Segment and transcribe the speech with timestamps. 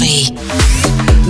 [0.00, 0.36] первый.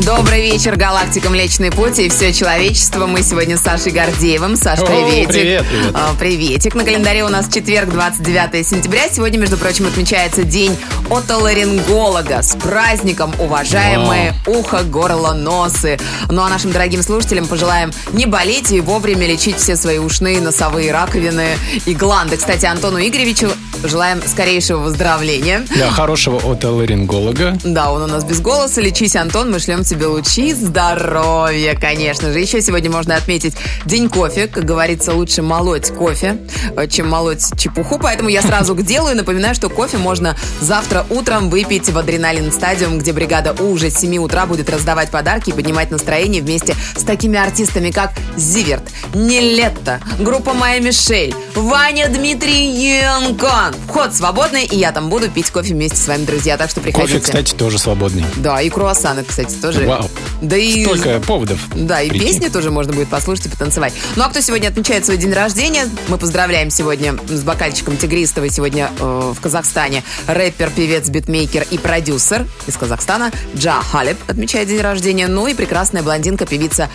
[0.05, 3.07] Добрый вечер, галактика Млечный Путь и все человечество.
[3.07, 4.57] Мы сегодня с Сашей Гордеевым.
[4.57, 5.29] Саш, О, приветик.
[5.29, 5.91] привет, привет.
[5.95, 6.75] А, Приветик.
[6.75, 9.09] На календаре у нас четверг, 29 сентября.
[9.13, 10.77] Сегодня, между прочим, отмечается день
[11.11, 12.41] отоларинголога.
[12.43, 15.99] С праздником, уважаемые ухо, горло, носы.
[16.31, 20.93] Ну а нашим дорогим слушателям пожелаем не болеть и вовремя лечить все свои ушные, носовые
[20.93, 22.37] раковины и гланды.
[22.37, 23.51] Кстати, Антону Игоревичу
[23.85, 25.61] желаем скорейшего выздоровления.
[25.71, 27.59] Для хорошего отоларинголога.
[27.65, 28.81] Да, он у нас без голоса.
[28.81, 32.39] Лечись, Антон, мы шлем тебе лучи здоровья, конечно же.
[32.39, 34.47] Еще сегодня можно отметить День кофе.
[34.47, 36.39] Как говорится, лучше молоть кофе,
[36.77, 37.99] э, чем молоть чепуху.
[37.99, 42.53] Поэтому я сразу к делу и напоминаю, что кофе можно завтра утром выпить в Адреналин
[42.53, 46.77] Стадиум, где бригада У уже с 7 утра будет раздавать подарки и поднимать настроение вместе
[46.97, 48.83] с такими артистами, как Зиверт,
[49.15, 53.70] Нелетто, группа Майя Мишель, Ваня Дмитриенко.
[53.89, 56.57] Вход свободный, и я там буду пить кофе вместе с вами, друзья.
[56.57, 57.15] Так что приходите.
[57.15, 58.25] Кофе, кстати, тоже свободный.
[58.37, 59.87] Да, и круассаны, кстати, тоже.
[59.87, 60.11] Вау.
[60.41, 60.85] Да и...
[60.85, 61.61] Столько поводов.
[61.75, 62.27] Да, и прийти.
[62.27, 63.93] песни тоже можно будет послушать и потанцевать.
[64.17, 65.89] Ну а кто сегодня отмечает свой день рождения?
[66.09, 68.51] Мы поздравляем сегодня с бокальчиком Тигристовой.
[68.51, 74.81] Сегодня э, в Казахстане рэпер, певец, битмейкер и продюсер из Казахстана Джа Халеб отмечает день
[74.81, 75.29] рождения.
[75.29, 76.89] Ну и прекрасная блондинка, певица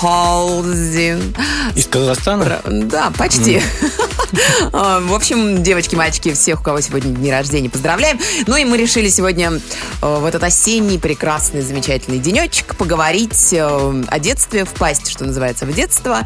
[0.00, 1.34] Халзин.
[1.74, 2.60] Из Казахстана?
[2.64, 3.62] Да, почти.
[4.72, 8.18] А, В общем, девочки, мальчики, всех, у кого сегодня дни рождения, поздравляем.
[8.46, 14.18] Ну и мы решили сегодня э, в этот осенний прекрасный, замечательный денечек поговорить э, о
[14.18, 16.20] детстве, впасть, что называется, в детство,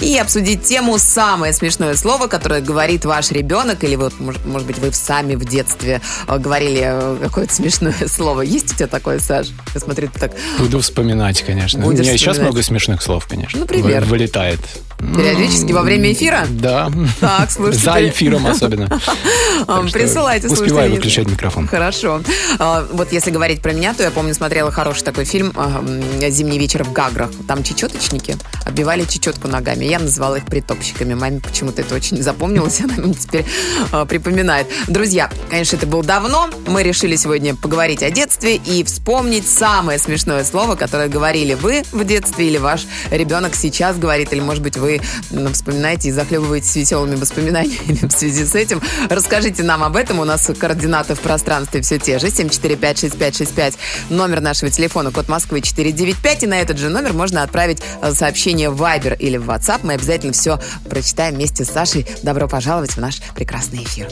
[0.00, 4.78] и обсудить тему «Самое смешное слово», которое говорит ваш ребенок, или вот, может, может быть,
[4.78, 8.42] вы сами в детстве э, говорили э, какое-то смешное слово.
[8.42, 9.48] Есть у тебя такое, Саш?
[9.74, 11.80] Я смотрю, ты так Буду вспоминать, конечно.
[11.82, 12.52] Будешь у меня и сейчас вспоминать.
[12.54, 13.60] много смешных слов, конечно.
[13.60, 14.00] Например?
[14.02, 14.60] Вы- Вылетает.
[14.98, 16.46] Периодически во время эфира.
[16.48, 16.90] Да.
[17.20, 17.84] Так, слушайте.
[17.84, 18.86] За эфиром особенно.
[19.92, 20.94] Присылайте, Успеваю слушайте.
[20.94, 21.66] выключать микрофон.
[21.68, 22.20] Хорошо.
[22.58, 25.84] А, Вот если говорить про меня, то я помню, смотрела хороший такой фильм а,
[26.30, 27.30] «Зимний вечер в Гаграх».
[27.46, 29.84] Там чечеточники отбивали чечетку ногами.
[29.84, 31.14] Я называла их притопщиками.
[31.14, 32.80] Маме почему-то это очень запомнилось.
[32.84, 33.44] Она мне теперь
[33.92, 34.66] а, припоминает.
[34.88, 36.48] Друзья, конечно, это было давно.
[36.66, 42.04] Мы решили сегодня поговорить о детстве и вспомнить самое смешное слово, которое говорили вы в
[42.04, 44.85] детстве или ваш ребенок сейчас говорит, или, может быть, вы
[45.30, 48.80] м, вспоминаете и захлебываетесь веселыми воспоминаниями в связи с этим.
[49.08, 50.18] Расскажите нам об этом.
[50.18, 52.28] У нас координаты в пространстве все те же.
[52.28, 53.74] 7456565.
[54.10, 56.44] Номер нашего телефона, код Москвы 495.
[56.44, 59.80] И на этот же номер можно отправить э, сообщение в Viber или в WhatsApp.
[59.82, 60.58] Мы обязательно все
[60.88, 62.06] прочитаем вместе с Сашей.
[62.22, 64.08] Добро пожаловать в наш прекрасный эфир.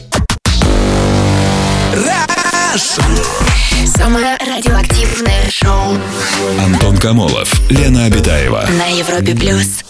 [3.87, 5.99] Самое радиоактивное шоу
[6.59, 7.53] Антон Камолов.
[7.71, 8.67] Лена Обитаева.
[8.78, 9.84] на Европе плюс.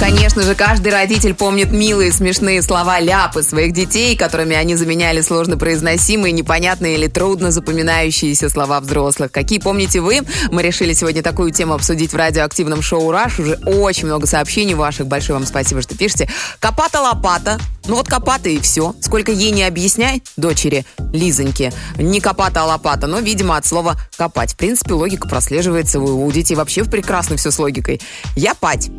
[0.00, 5.56] Конечно же, каждый родитель помнит милые смешные слова ляпы своих детей, которыми они заменяли сложно
[5.56, 9.32] произносимые, непонятные или трудно запоминающиеся слова взрослых.
[9.32, 10.20] Какие помните вы?
[10.52, 13.40] Мы решили сегодня такую тему обсудить в радиоактивном шоу «Раш».
[13.40, 15.08] Уже очень много сообщений ваших.
[15.08, 16.28] Большое вам спасибо, что пишете.
[16.60, 17.58] Копата-лопата.
[17.86, 18.94] Ну вот копата и все.
[19.00, 21.72] Сколько ей не объясняй, дочери Лизоньки.
[21.96, 23.06] Не копата, а лопата.
[23.06, 24.52] Но, видимо, от слова копать.
[24.52, 26.00] В принципе, логика прослеживается.
[26.00, 28.00] У у детей вообще прекрасно все с логикой.
[28.36, 28.90] Я пать.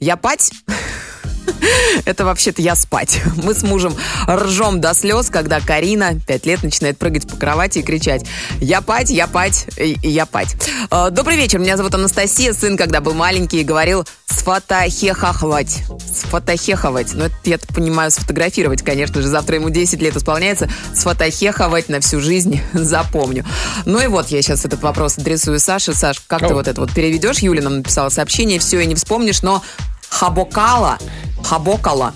[0.00, 0.52] Я пать.
[2.04, 3.20] Это вообще-то я спать.
[3.42, 3.94] Мы с мужем
[4.28, 8.24] ржем до слез, когда Карина, 5 лет, начинает прыгать по кровати и кричать
[8.60, 10.56] «Я пать, я пать, я пать».
[10.90, 12.52] Э, Добрый вечер, меня зовут Анастасия.
[12.52, 15.82] Сын, когда был маленький, говорил «сфотохехахвать».
[16.12, 17.14] Сфотохеховать.
[17.14, 19.28] Ну, это, я понимаю, сфотографировать, конечно же.
[19.28, 20.68] Завтра ему 10 лет исполняется.
[20.94, 23.44] Сфотохеховать на всю жизнь запомню.
[23.86, 25.94] Ну и вот я сейчас этот вопрос адресую Саше.
[25.94, 26.54] Саш, как ты Ау.
[26.54, 27.38] вот это вот переведешь?
[27.38, 29.62] Юля нам написала сообщение, все, и не вспомнишь, но
[30.08, 30.98] хабокала,
[31.42, 32.12] хабокала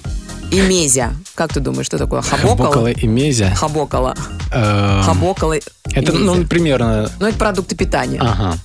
[0.50, 1.12] и мезя.
[1.36, 2.56] Как ты думаешь, что такое хабокала?
[2.56, 3.54] Бокала и мезя.
[3.54, 4.16] Хабокала.
[4.52, 7.08] Э, Хабокала и Это, ну, примерно...
[7.20, 8.20] Ну, это продукты питания.
[8.20, 8.58] Ага.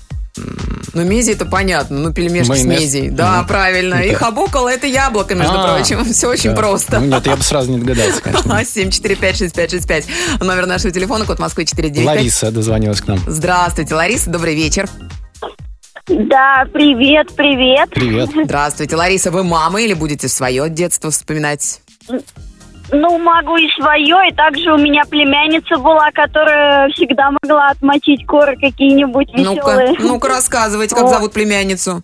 [0.94, 1.98] Ну, мези это понятно.
[2.00, 2.78] Ну, пельмешки Майонез?
[2.80, 3.10] с мезей.
[3.10, 3.48] Да, Мгм.
[3.48, 3.96] правильно.
[3.96, 6.04] И Это- хабокала это яблоко, между А, прочим.
[6.14, 6.56] Все очень да.
[6.56, 7.00] просто.
[7.00, 8.60] Ну, Нет, я бы сразу не догадался, конечно.
[8.66, 10.06] 7456565.
[10.42, 12.06] Номер нашего телефона, код Москвы 495.
[12.18, 13.20] Лариса дозвонилась к нам.
[13.28, 14.90] Здравствуйте, Лариса, добрый вечер.
[16.08, 17.90] Да, привет, привет.
[17.90, 18.30] Привет.
[18.46, 21.82] Здравствуйте, Лариса, вы мама или будете свое детство вспоминать?
[22.92, 28.56] Ну, могу и свое, и также у меня племянница была, которая всегда могла отмочить коры
[28.58, 29.96] какие-нибудь Ну-ка, веселые.
[30.00, 31.14] ну-ка рассказывайте, как Вот.
[31.14, 32.02] зовут племянницу.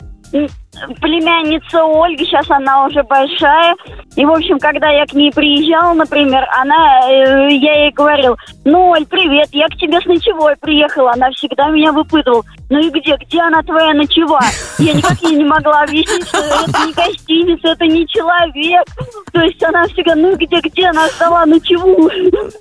[1.02, 3.76] Племянница Ольга, сейчас она уже большая.
[4.16, 8.36] И, в общем, когда я к ней приезжала, например, она, э, я ей говорил,
[8.66, 11.12] ну, Оль, привет, я к тебе с ночевой приехала.
[11.14, 14.40] Она всегда меня выпытывала, ну и где, где она твоя ночева?
[14.80, 18.86] Я никак ей не могла объяснить, что это не гостиница, это не человек.
[19.32, 22.10] То есть она всегда, ну где, где она сдала ночеву?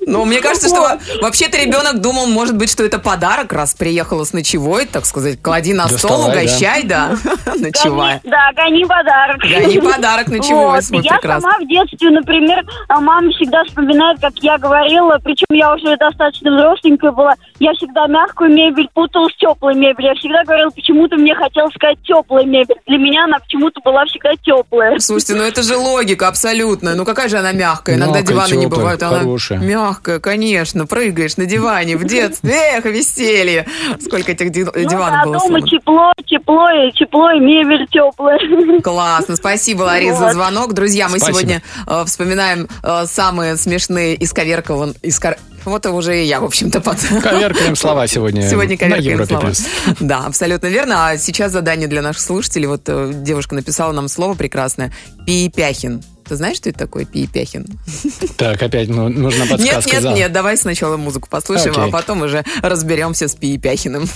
[0.07, 4.33] Ну, мне кажется, что вообще-то ребенок думал, может быть, что это подарок, раз приехала с
[4.33, 6.47] ночевой, так сказать, клади на стол, Доставай,
[6.85, 7.13] да.
[7.57, 8.21] угощай, да, ночевая.
[8.25, 9.39] Да, гони подарок.
[9.41, 10.85] Гони подарок ночевой, Вот.
[10.85, 11.51] смотри, Я прекрасно.
[11.51, 16.51] сама в детстве, например, а мама всегда вспоминает, как я говорила, причем я уже достаточно
[16.57, 20.13] взросленькая была, я всегда мягкую мебель путала с теплой мебелью.
[20.13, 22.77] Я всегда говорила, почему-то мне хотелось сказать теплая мебель.
[22.87, 24.99] Для меня она почему-то была всегда теплая.
[24.99, 26.95] Слушайте, ну это же логика абсолютно.
[26.95, 27.97] Ну какая же она мягкая?
[27.97, 29.03] Иногда Мягкая, диваны не бывают.
[29.03, 29.59] Она хорошая.
[29.59, 30.87] мягкая, конечно.
[30.87, 32.55] Прыгаешь на диване в детстве.
[32.77, 33.67] Эх, веселье.
[34.01, 38.41] Сколько этих Ну диванов да, было дома тепло, тепло, и тепло, и мебель теплая.
[38.81, 40.73] Классно, спасибо, Ларис, за звонок.
[40.73, 41.39] Друзья, мы Спасибо.
[41.39, 44.95] сегодня э, вспоминаем э, самые смешные исковеркованные...
[45.03, 45.37] Искор...
[45.65, 46.99] Вот уже и я, в общем-то, под...
[47.23, 48.49] Коверкаем слова сегодня.
[48.49, 49.41] Сегодня коверкаем слова.
[49.43, 49.65] плюс.
[50.01, 51.09] Да, абсолютно верно.
[51.09, 52.67] А сейчас задание для наших слушателей.
[52.67, 54.93] Вот э, девушка написала нам слово прекрасное.
[55.27, 56.03] Пиепяхин.
[56.27, 57.67] Ты знаешь, что это такое пиепяхин?
[58.37, 59.91] Так, опять ну, нужна Нет, подсказка.
[59.93, 60.13] нет, за.
[60.13, 61.85] нет, давай сначала музыку послушаем, Окей.
[61.85, 64.09] а потом уже разберемся с Пиепяхиным.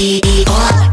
[0.00, 0.89] Радио.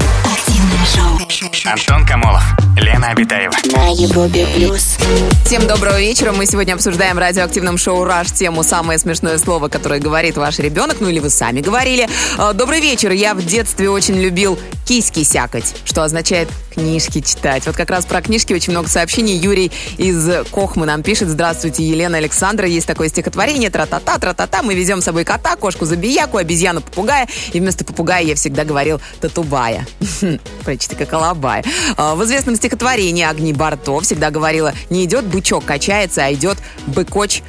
[1.67, 2.43] Антон Камолов,
[2.77, 3.53] Лена Обитаева.
[3.75, 4.97] На Европе плюс.
[5.43, 6.31] Всем доброго вечера.
[6.31, 10.97] Мы сегодня обсуждаем в радиоактивном шоу «Раш» тему «Самое смешное слово, которое говорит ваш ребенок»,
[11.01, 12.07] ну или вы сами говорили.
[12.37, 13.11] Э, Добрый вечер.
[13.11, 16.47] Я в детстве очень любил киськи сякать, что означает
[16.77, 17.65] книжки читать.
[17.65, 19.35] Вот как раз про книжки очень много сообщений.
[19.35, 21.27] Юрий из Кохмы нам пишет.
[21.27, 22.67] Здравствуйте, Елена Александра.
[22.67, 23.71] Есть такое стихотворение.
[23.71, 24.61] Тра-та-та, тра-та-та.
[24.61, 27.27] Мы везем с собой кота, кошку забияку, обезьяну попугая.
[27.51, 29.87] И вместо попугая я всегда говорил татубая.
[30.63, 31.63] Прочти как алабая.
[31.95, 37.41] А, В известном стихотворении Агни Барто всегда говорила, не идет бычок качается, а идет быкоч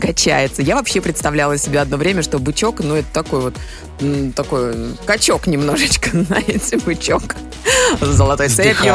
[0.00, 0.62] качается.
[0.62, 3.54] Я вообще представляла себе одно время, что бычок, ну, это такой вот,
[4.34, 4.74] такой
[5.06, 7.36] качок немножечко, знаете, бычок.
[8.00, 8.94] С золотой цепью.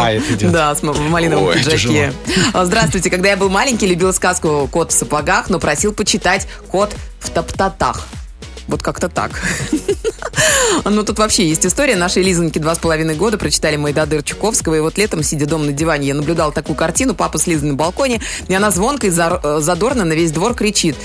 [0.51, 1.77] Да, с в малиновом Ой, пиджаке.
[1.77, 2.13] тяжело.
[2.53, 3.09] А, Здравствуйте.
[3.09, 8.07] Когда я был маленький, любил сказку «Кот в сапогах», но просил почитать «Кот в топтатах».
[8.69, 9.31] Вот как-то так.
[10.85, 11.95] Ну, тут вообще есть история.
[11.95, 14.75] Нашей Лизоньке два с половиной года прочитали Майдадыр Чуковского.
[14.75, 17.15] И вот летом, сидя дома на диване, я наблюдала такую картину.
[17.15, 20.95] Папа с Лизой на балконе, и она звонко и э, задорно на весь двор кричит.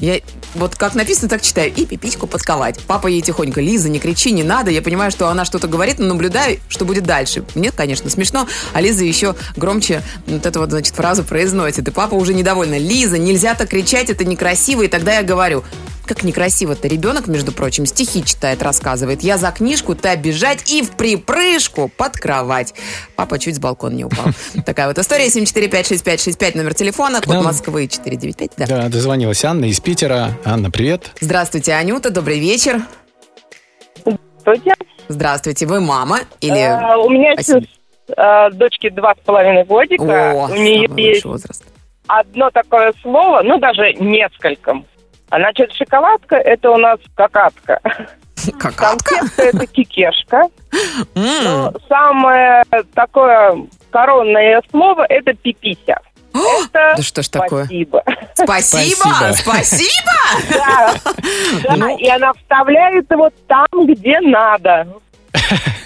[0.00, 0.20] Я
[0.54, 1.72] вот как написано, так читаю.
[1.74, 2.80] И пипичку подковать.
[2.86, 4.70] Папа ей тихонько, Лиза, не кричи, не надо.
[4.70, 7.44] Я понимаю, что она что-то говорит, но наблюдаю, что будет дальше.
[7.54, 11.88] Мне, конечно, смешно, а Лиза еще громче вот эту вот, значит, фразу произносит.
[11.88, 12.78] И папа уже недовольна.
[12.78, 14.82] Лиза, нельзя так кричать, это некрасиво.
[14.82, 15.64] И тогда я говорю,
[16.06, 16.88] как некрасиво-то.
[16.88, 19.22] Ребенок, между прочим, стихи читает, рассказывает.
[19.22, 22.74] Я за книжку, ты обижать и в припрыжку под кровать.
[23.16, 24.26] Папа чуть с балкона не упал.
[24.66, 25.26] Такая вот история.
[25.26, 28.50] 7456565, номер телефона, код Москвы 495.
[28.56, 28.66] Да.
[28.66, 30.30] Да, дозвонилась Анна из Питера.
[30.44, 31.10] Анна, привет.
[31.20, 32.80] Здравствуйте, Анюта, добрый вечер.
[34.40, 34.74] Здравствуйте.
[35.08, 36.58] Здравствуйте, вы мама или...
[36.58, 37.62] А, у меня сейчас
[38.16, 40.32] а, дочке два с половиной годика.
[40.32, 41.64] О, у нее есть возраст.
[42.06, 44.82] одно такое слово, ну даже несколько.
[45.32, 47.80] А значит, шоколадка это у нас какатка.
[48.58, 49.16] Какатка?
[49.16, 50.42] Конфетка это кикешка.
[51.14, 52.62] Но самое
[52.92, 55.96] такое коронное слово это пипися.
[56.34, 57.64] Это Да что ж такое?
[57.64, 58.02] спасибо.
[58.34, 59.32] Спасибо!
[59.32, 59.32] Спасибо.
[59.34, 60.12] Спасибо!
[60.50, 60.94] Да,
[61.76, 61.96] Ну.
[61.96, 64.86] и она вставляет его там, где надо.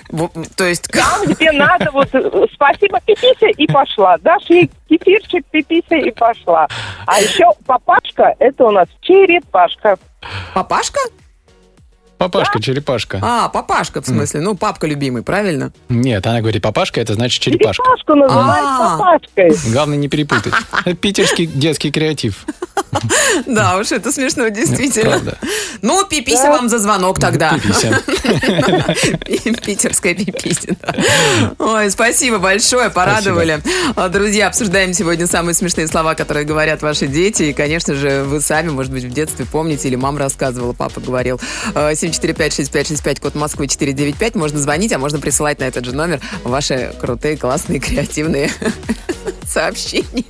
[0.57, 0.89] То есть...
[0.89, 4.17] Там, где надо, вот э, спасибо, пипися, и пошла.
[4.19, 6.69] Дашь ей кефирчик, пипися, и пошла.
[7.07, 9.97] А еще папашка, это у нас черепашка.
[10.55, 11.01] Папашка?
[12.19, 13.19] Папашка, черепашка.
[13.23, 14.41] А, папашка, в смысле.
[14.41, 15.73] Ну, папка любимый, правильно?
[15.91, 17.83] Нет, она говорит, папашка, это значит черепашка.
[17.83, 18.97] Черепашку называют А.
[18.99, 19.73] папашкой.
[19.73, 20.55] Главное не перепутать.
[20.85, 22.45] Это питерский детский креатив.
[23.47, 25.35] Да уж, это смешно, действительно.
[25.83, 27.53] Ну, пипися вам за звонок тогда.
[27.55, 28.01] Пипися.
[29.65, 30.95] Питерская пипися, да.
[31.59, 33.61] Ой, спасибо большое, порадовали.
[33.97, 37.45] А, Друзья, обсуждаем сегодня самые смешные слова, которые говорят ваши дети.
[37.45, 41.41] И, конечно же, вы сами, может быть, в детстве помните, или мама рассказывала, папа говорил.
[42.07, 44.35] А, 745-6565, код Москвы 495.
[44.35, 48.51] Можно звонить, а можно присылать на этот же номер ваши крутые, классные, креативные
[49.47, 50.25] сообщения.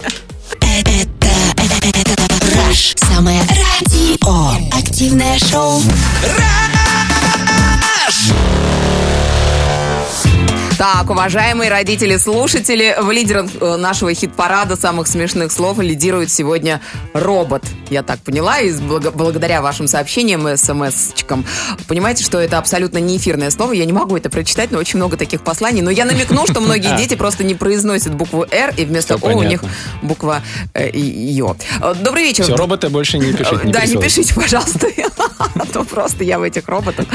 [0.60, 2.94] Это, это, это, это Раш.
[2.96, 4.76] Самое радио.
[4.76, 5.82] Активное шоу.
[10.78, 16.82] Так, уважаемые родители-слушатели, в лидерах э, нашего хит-парада самых смешных слов лидирует сегодня
[17.14, 17.64] робот.
[17.88, 21.46] Я так поняла, и благодаря вашим сообщениям и смс-чикам.
[21.88, 25.16] Понимаете, что это абсолютно не эфирное слово, я не могу это прочитать, но очень много
[25.16, 25.80] таких посланий.
[25.80, 29.42] Но я намекну, что многие дети просто не произносят букву «Р», и вместо «О» у
[29.42, 29.64] них
[30.02, 30.42] буква
[30.74, 31.56] э, «Ё».
[31.80, 32.44] Э, Добрый вечер.
[32.44, 33.60] Все, роботы больше не пишите.
[33.64, 34.88] да, не пишите, пожалуйста.
[35.38, 37.06] А то просто я в этих роботах.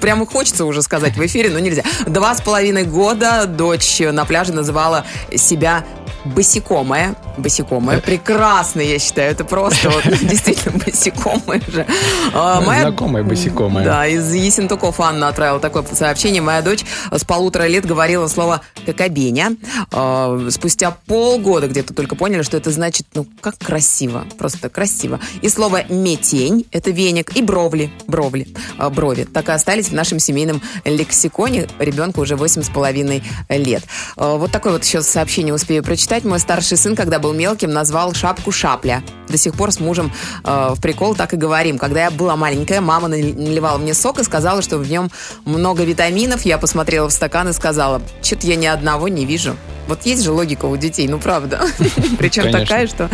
[0.00, 1.84] Прямо хочется уже сказать в эфире, но нельзя.
[2.06, 5.84] Два с половиной года дочь на пляже называла себя
[6.24, 7.14] босикомая.
[7.36, 8.00] Босикомая.
[8.00, 9.30] Прекрасно, я считаю.
[9.32, 11.86] Это просто вот, действительно босикомая же.
[12.34, 13.84] А, моя- Знакомая босикомая.
[13.84, 16.42] Да, из Есентуков Анна отправила такое сообщение.
[16.42, 19.56] Моя дочь с полутора лет говорила слово «кокобеня».
[19.92, 24.24] А, Спустя полгода где-то только поняли, что это значит, ну, как красиво.
[24.38, 25.20] Просто красиво.
[25.42, 27.36] И слово «метень»— это веник.
[27.36, 27.90] И бровли.
[28.06, 28.48] Бровли.
[28.78, 29.24] а, Брови.
[29.24, 31.68] Так и остались в нашем семейном лексиконе.
[31.78, 33.84] Ребенку уже восемь с половиной лет.
[34.16, 36.09] А, Вот такое вот еще сообщение успею прочитать.
[36.24, 39.04] Мой старший сын, когда был мелким, назвал шапку шапля.
[39.28, 40.12] До сих пор с мужем
[40.44, 41.78] э, в прикол так и говорим.
[41.78, 45.08] Когда я была маленькая, мама нали- наливала мне сок и сказала, что в нем
[45.44, 46.44] много витаминов.
[46.44, 49.56] Я посмотрела в стакан и сказала, что-то я ни одного не вижу.
[49.90, 51.66] Вот есть же логика у детей, ну правда.
[52.18, 53.10] Причем такая, что...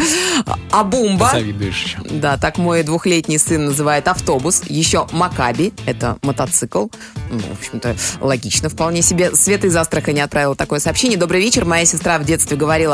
[0.70, 1.30] А бумба...
[1.32, 1.96] Завидуешь.
[2.04, 4.62] Да, так мой двухлетний сын называет автобус.
[4.66, 6.88] Еще Макаби, это мотоцикл.
[7.30, 9.34] Ну, в общем-то, логично вполне себе.
[9.34, 11.16] Света из Астрахани отправила такое сообщение.
[11.16, 11.64] Добрый вечер.
[11.64, 12.85] Моя сестра в детстве говорила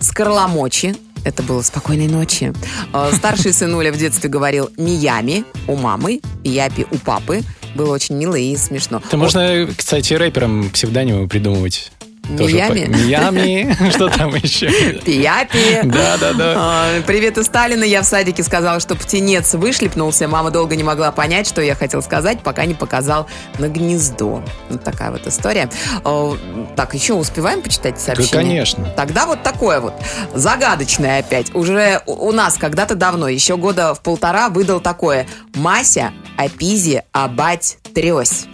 [0.00, 0.96] «скорломочи».
[1.24, 2.52] Это было «спокойной ночи».
[2.92, 7.42] Э, Старший сынуля в детстве говорил «миями» у мамы, «япи» у папы.
[7.74, 9.02] Было очень мило и смешно.
[9.04, 11.92] Это можно, кстати, рэперам псевдонимы придумывать.
[12.28, 12.86] Миями?
[12.86, 13.90] Миями.
[13.90, 14.70] Что там еще?
[15.00, 15.80] Пияпи.
[15.84, 16.54] Да, да, да.
[16.56, 17.82] А, Привет из Сталина.
[17.84, 20.28] Я в садике сказала, что птенец вышлепнулся.
[20.28, 23.26] Мама долго не могла понять, что я хотел сказать, пока не показал
[23.58, 24.42] на гнездо.
[24.68, 25.70] Вот такая вот история.
[26.04, 26.36] А,
[26.76, 28.30] Так, еще успеваем почитать сообщение?
[28.32, 28.84] конечно.
[28.96, 29.94] Тогда вот такое вот.
[30.34, 31.54] Загадочное опять.
[31.54, 35.26] Уже у у нас когда-то давно, еще года в полтора, выдал такое.
[35.54, 38.46] Мася, апизи, абать, тресь.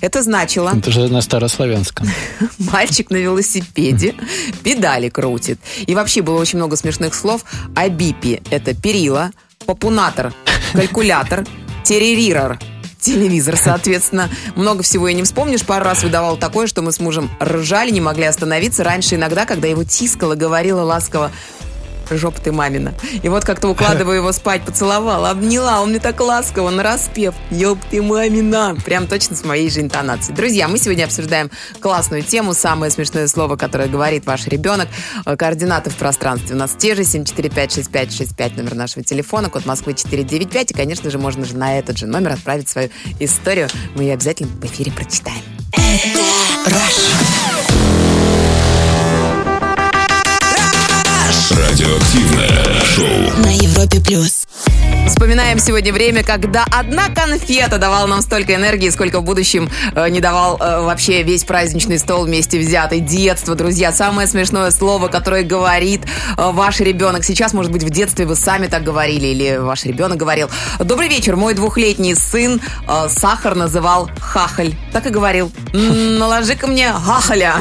[0.00, 0.72] Это значило...
[0.76, 2.08] Это же на старославянском.
[2.58, 4.14] Мальчик на велосипеде
[4.62, 5.58] педали крутит.
[5.86, 7.44] И вообще было очень много смешных слов.
[7.74, 9.30] Абипи– это перила,
[9.66, 10.32] попунатор–
[10.72, 11.44] калькулятор,
[11.84, 12.58] террорирор–
[13.06, 14.28] телевизор, соответственно.
[14.56, 15.64] Много всего и не вспомнишь.
[15.64, 18.82] Пару раз выдавал такое, что мы с мужем ржали, не могли остановиться.
[18.82, 21.30] Раньше иногда, когда его тискала, говорила ласково
[22.10, 22.94] Жопа ты мамина.
[23.22, 25.80] И вот как-то укладываю его спать, поцеловала, обняла.
[25.82, 27.34] Он мне так ласково, на распев.
[27.50, 28.76] Ёб ты мамина.
[28.84, 30.36] Прям точно с моей же интонацией.
[30.36, 32.54] Друзья, мы сегодня обсуждаем классную тему.
[32.54, 34.88] Самое смешное слово, которое говорит ваш ребенок.
[35.24, 37.02] Э, Координаты в пространстве у нас те же.
[37.02, 39.50] 7456565 номер нашего телефона.
[39.50, 40.70] Код Москвы 495.
[40.70, 43.68] И, конечно же, можно же на этот же номер отправить свою историю.
[43.94, 45.42] Мы ее обязательно в эфире прочитаем.
[51.86, 53.42] Радиоактивное шоу.
[53.44, 54.46] На Европе плюс.
[55.06, 60.20] Вспоминаем сегодня время, когда одна конфета давала нам столько энергии, сколько в будущем э, не
[60.20, 62.98] давал э, вообще весь праздничный стол вместе взятый.
[62.98, 66.02] Детство, друзья, самое смешное слово, которое говорит
[66.36, 67.24] э, ваш ребенок.
[67.24, 70.50] Сейчас, может быть, в детстве вы сами так говорили или ваш ребенок говорил.
[70.80, 74.74] Добрый вечер, мой двухлетний сын э, сахар называл хахаль.
[74.92, 75.52] Так и говорил.
[75.72, 77.60] «М, Наложи-ка мне хахаля.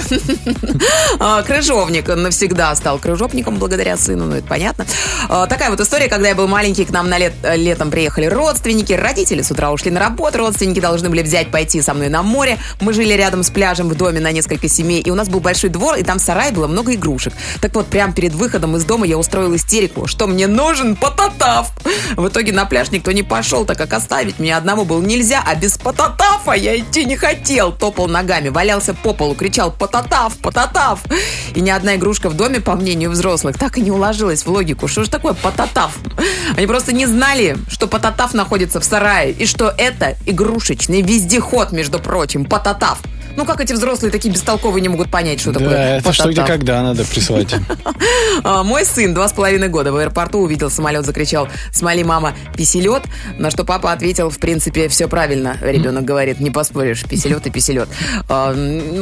[1.20, 4.86] А, Крыжовник навсегда стал крыжовником благодаря сыну, ну это понятно.
[5.29, 8.93] А, Такая вот история, когда я был маленький, к нам на лет, летом приехали родственники,
[8.93, 12.57] родители с утра ушли на работу, родственники должны были взять, пойти со мной на море.
[12.81, 15.69] Мы жили рядом с пляжем в доме на несколько семей, и у нас был большой
[15.69, 17.34] двор, и там в сарае было много игрушек.
[17.62, 21.72] Так вот, прямо перед выходом из дома я устроил истерику, что мне нужен потатав.
[22.15, 25.55] В итоге на пляж никто не пошел, так как оставить меня одного было нельзя, а
[25.55, 27.72] без потатафа я идти не хотел.
[27.72, 30.38] Топал ногами, валялся по полу, кричал «Потатав!
[30.38, 31.01] Потатав!»
[31.53, 34.88] И ни одна игрушка в доме, по мнению взрослых, так и не уложилась в логику.
[34.88, 35.97] Что же такое потатав?
[36.55, 42.00] Они просто не знали, что потатав находится в сарае, и что это игрушечный вездеход, между
[42.00, 43.00] прочим, потатав.
[43.38, 46.35] Ну, как эти взрослые такие бестолковые не могут понять, что такое Да, это что где
[46.41, 46.47] потатав?
[46.57, 47.53] когда надо прислать.
[48.43, 53.03] А, Мой сын два с половиной года в аэропорту увидел самолет, закричал «Смоли, мама, писелет»,
[53.38, 55.57] на что папа ответил, в принципе, все правильно.
[55.62, 57.89] Ребенок говорит, не поспоришь, писелет и писелет.
[58.29, 58.53] А,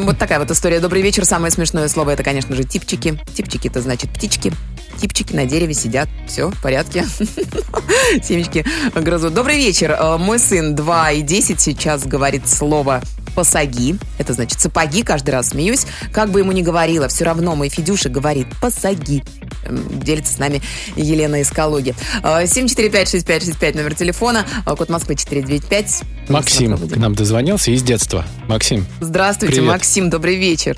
[0.04, 0.80] Вот такая вот история.
[0.80, 1.26] Добрый вечер.
[1.26, 3.20] Самое смешное слово это, конечно же, типчики.
[3.36, 4.54] Типчики это значит птички.
[5.00, 6.10] Типчики на дереве сидят.
[6.28, 7.06] Все, в порядке.
[8.24, 9.34] Семечки грызут.
[9.34, 9.96] Добрый вечер.
[9.98, 13.02] А, Мой сын 2 и 10 сейчас говорит слово
[13.34, 13.98] посаги.
[14.18, 15.86] Это значит сапоги, каждый раз смеюсь.
[16.12, 19.24] Как бы ему ни говорила, все равно мой Федюша говорит посаги.
[19.68, 20.62] Делится с нами
[20.96, 21.96] Елена из Калуги.
[22.22, 26.04] Э, 745-6565, номер телефона, э, код Москвы 495.
[26.30, 28.26] Максим к нам дозвонился из детства.
[28.48, 29.70] Максим, Здравствуйте, Привет.
[29.70, 30.78] Максим, добрый вечер.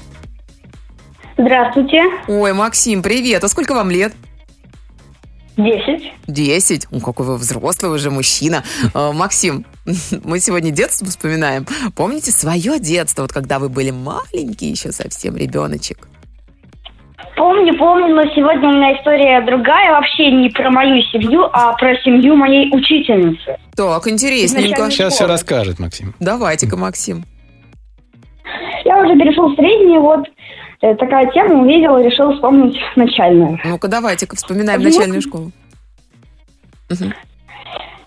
[1.38, 2.02] Здравствуйте.
[2.28, 3.44] Ой, Максим, привет.
[3.44, 4.14] А сколько вам лет?
[5.58, 6.14] Десять.
[6.28, 6.88] Десять.
[6.92, 8.64] Ну, какой вы взрослый уже мужчина.
[8.94, 9.66] Э, Максим,
[10.24, 11.66] мы сегодня детство вспоминаем.
[11.96, 16.08] Помните свое детство, вот когда вы были маленький еще совсем ребеночек?
[17.36, 21.96] Помню, помню, но сегодня у меня история другая, вообще не про мою семью, а про
[22.02, 23.58] семью моей учительницы.
[23.76, 24.90] Так, интересненько.
[24.90, 26.14] Сейчас все расскажет, Максим.
[26.22, 27.26] Давайте-ка, Максим.
[28.86, 30.26] Я уже перешел в средний, вот
[30.96, 33.60] такая тема увидела, решил вспомнить начальную.
[33.66, 35.52] Ну-ка, давайте-ка вспоминаем Ну, начальную школу.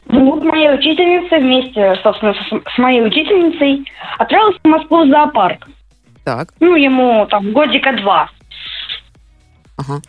[0.06, 3.84] Внук моей учительницы вместе, собственно, с, с моей учительницей
[4.18, 5.66] отправился в Москву в зоопарк.
[6.24, 8.30] Так, Ну, ему там годика два,
[9.76, 10.00] ага.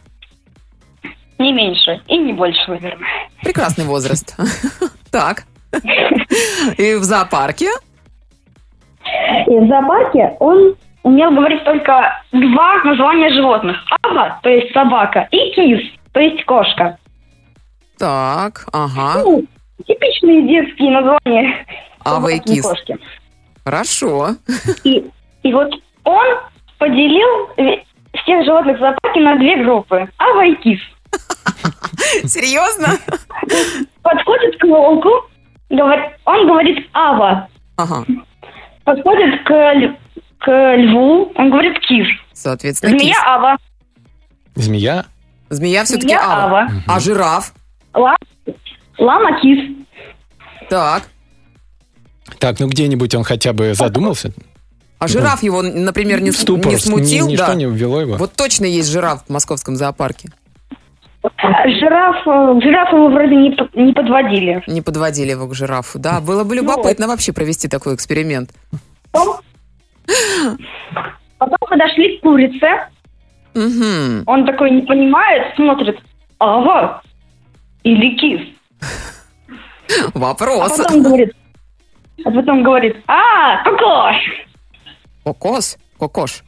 [1.38, 3.08] не меньше и не больше, наверное.
[3.42, 4.36] Прекрасный возраст.
[5.12, 5.46] Так.
[6.78, 7.70] И в зоопарке?
[9.48, 13.78] И в зоопарке он умел говорить только два названия животных.
[14.02, 15.82] Аба, то есть собака, и кис,
[16.14, 16.98] то есть кошка.
[17.98, 19.22] Так, ага.
[19.24, 19.44] Ну,
[19.86, 21.66] типичные детские названия.
[22.06, 22.64] Ава и собаки кис.
[22.64, 22.98] кошки.
[23.66, 24.30] Хорошо.
[24.84, 25.06] И,
[25.44, 26.26] и вот он
[26.78, 27.50] поделил
[28.14, 30.10] всех животных зоопарке на две группы.
[30.18, 30.80] Ава и кис.
[32.26, 32.88] Серьезно?
[34.02, 35.10] Подходит к волку,
[35.70, 37.48] говорит, он говорит Ава.
[37.78, 38.06] Ага.
[38.84, 39.96] Подходит к,
[40.40, 42.08] к льву, он говорит кис.
[42.34, 43.02] Соответственно, кис.
[43.02, 43.58] Змея Ава.
[44.56, 45.06] Змея?
[45.50, 46.60] Змея все-таки Змея ава.
[46.62, 46.72] Ава.
[46.88, 47.54] А жираф?
[47.94, 48.16] Ла-
[48.98, 49.76] Лама кис.
[50.70, 51.04] Так.
[52.38, 54.32] Так, ну где-нибудь он хотя бы задумался?
[55.00, 57.28] А жираф его, например, не, ступор не смутил?
[57.28, 57.56] ни- ничто да.
[57.56, 58.16] не ввело его?
[58.18, 60.30] Вот точно есть жираф в московском зоопарке.
[61.22, 63.50] Жираф, э, жираф его вроде не,
[63.82, 64.64] не подводили.
[64.68, 66.00] Не подводили его к жирафу.
[66.00, 68.52] Да, было бы любопытно вообще провести такой эксперимент.
[71.38, 72.88] Потом, подошли к курице.
[73.56, 74.24] Угу.
[74.26, 76.00] Он такой не понимает, смотрит,
[76.40, 77.02] ава
[77.84, 78.42] или кис.
[80.14, 80.78] А Вопрос.
[80.78, 81.34] потом говорит,
[82.24, 84.16] а потом говорит, а, кокош,
[85.24, 85.78] Кокос?
[86.00, 86.44] Кокош.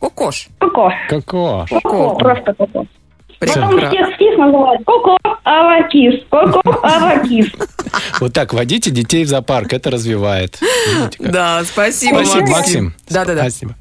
[0.00, 0.48] Кокош.
[0.58, 2.14] коко, коко, Коко.
[2.16, 2.86] просто коко.
[3.40, 7.46] Потом всех кис называют коко, ава, кис, коко, ава, кис.
[8.20, 10.58] Вот так, водите детей в зоопарк, это развивает.
[11.18, 12.94] Да, спасибо, Спасибо, Максим.
[13.08, 13.42] Да-да-да.
[13.42, 13.74] Спасибо.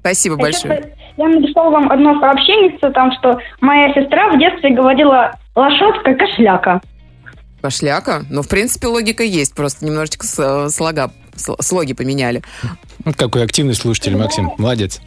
[0.00, 0.94] Спасибо большое.
[1.16, 6.80] Я написала вам одно сообщение, там, что моя сестра в детстве говорила лошадка кошляка.
[7.60, 8.24] Пошляка?
[8.30, 9.52] Ну, в принципе, логика есть.
[9.54, 12.42] Просто немножечко с- слога, сл- слоги поменяли.
[13.04, 14.52] Вот какой активный слушатель, Максим.
[14.58, 15.00] Молодец.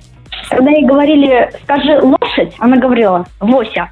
[0.52, 3.90] Когда ей говорили, скажи лошадь, она говорила Вося.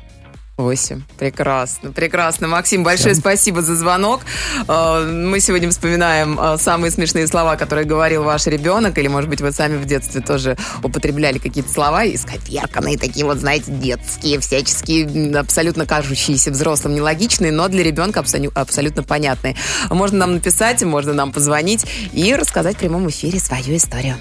[0.58, 1.04] Восемь.
[1.18, 2.50] Прекрасно, прекрасно.
[2.50, 4.24] Максим, большое спасибо за звонок.
[4.68, 9.40] Э, Мы сегодня вспоминаем э, самые смешные слова, которые говорил ваш ребенок, или, может быть,
[9.40, 15.86] вы сами в детстве тоже употребляли какие-то слова исковерканные, такие вот, знаете, детские, всяческие, абсолютно
[15.86, 19.56] кажущиеся взрослым нелогичные, но для ребенка абсолю- абсолютно понятные.
[19.90, 24.16] Можно нам написать, можно нам позвонить и рассказать в прямом эфире свою историю.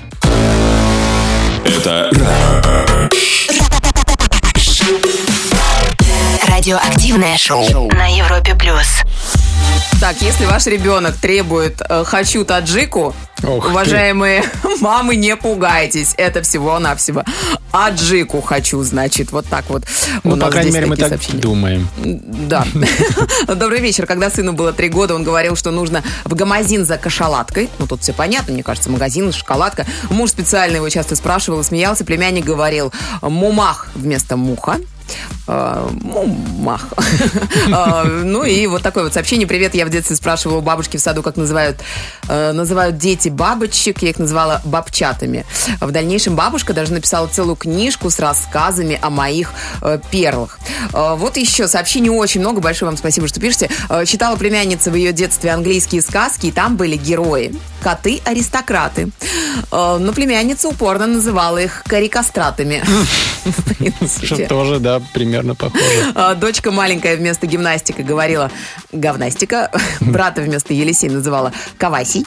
[1.65, 2.11] Это
[6.47, 9.03] Радиоактивное шоу на Европе плюс.
[10.01, 13.71] Так, если ваш ребенок требует э, «хочу таджику», Ох ты.
[13.71, 14.45] уважаемые
[14.81, 16.15] мамы, не пугайтесь.
[16.17, 17.25] Это всего-навсего
[17.73, 19.33] аджику хочу, значит.
[19.33, 19.85] Вот так вот.
[20.23, 21.41] Ну, по крайней мере, мы так сообщения.
[21.41, 21.89] думаем.
[21.97, 22.65] Да.
[23.49, 24.07] Добрый вечер.
[24.07, 27.69] Когда сыну было три года, он говорил, что нужно в магазин за кошалаткой.
[27.79, 29.85] Ну, тут все понятно, мне кажется, магазин, шоколадка.
[30.11, 32.05] Муж специально его часто спрашивал и смеялся.
[32.05, 34.79] Племянник говорил «мумах» вместо «муха».
[35.47, 36.89] Э, Мумах.
[37.69, 39.47] Э, Ну и вот такое вот сообщение.
[39.47, 41.81] Привет, я в детстве спрашивала у бабушки в саду, как называют
[42.29, 44.03] э, называют дети бабочек.
[44.03, 45.45] Я их называла бабчатами.
[45.81, 50.59] В дальнейшем бабушка даже написала целую книжку с рассказами о моих э, перлах.
[50.93, 52.61] Э, Вот еще сообщений очень много.
[52.61, 53.71] Большое вам спасибо, что пишете.
[53.89, 57.55] Э, Читала племянница в ее детстве английские сказки, и там были герои.
[57.83, 59.11] Коты-аристократы.
[59.71, 62.83] Э, Но племянница упорно называла их карикастратами.
[64.23, 66.13] Что тоже, да, примерно похоже.
[66.15, 68.51] А, Дочка маленькая вместо гимнастика говорила
[68.93, 69.71] говнастика.
[70.01, 72.27] Брата вместо Елисей называла Кавасий.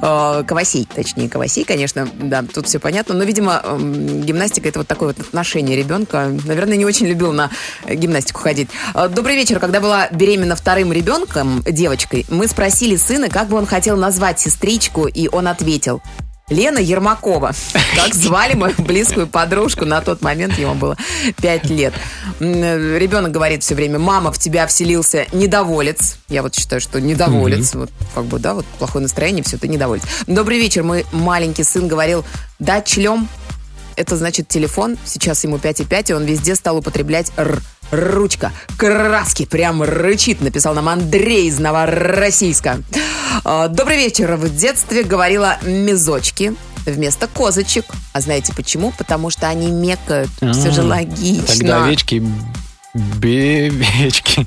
[0.00, 2.08] А, Кавасей, точнее, Кавасей, конечно.
[2.14, 3.14] Да, тут все понятно.
[3.14, 6.30] Но, видимо, гимнастика это вот такое вот отношение ребенка.
[6.44, 7.50] Наверное, не очень любил на
[7.88, 8.68] гимнастику ходить.
[9.10, 9.58] Добрый вечер.
[9.58, 14.89] Когда была беременна вторым ребенком, девочкой, мы спросили сына, как бы он хотел назвать сестричку,
[15.06, 16.02] и он ответил
[16.50, 17.52] Лена Ермакова.
[17.96, 19.84] Так звали мою близкую подружку.
[19.84, 20.96] На тот момент ему было
[21.40, 21.94] 5 лет.
[22.40, 26.18] Ребенок говорит все время, мама, в тебя вселился недоволец.
[26.28, 27.74] Я вот считаю, что недоволец.
[27.74, 30.02] Вот как бы, да, вот плохое настроение, все, ты недоволец.
[30.26, 30.82] Добрый вечер.
[30.82, 32.24] Мой маленький сын говорил,
[32.58, 33.28] да, члем.
[33.96, 34.96] Это значит телефон.
[35.04, 37.60] Сейчас ему 5,5, и он везде стал употреблять р.
[37.90, 42.82] Ручка, краски, прям рычит, написал нам Андрей из Новороссийска.
[43.44, 44.36] А, Добрый вечер.
[44.36, 46.54] В детстве говорила мезочки
[46.86, 47.84] вместо козочек.
[48.12, 48.92] А знаете почему?
[48.96, 50.30] Потому что они мекают.
[50.52, 51.46] Все же А, логично.
[51.46, 52.22] Тогда овечки,
[52.94, 54.46] бебечки.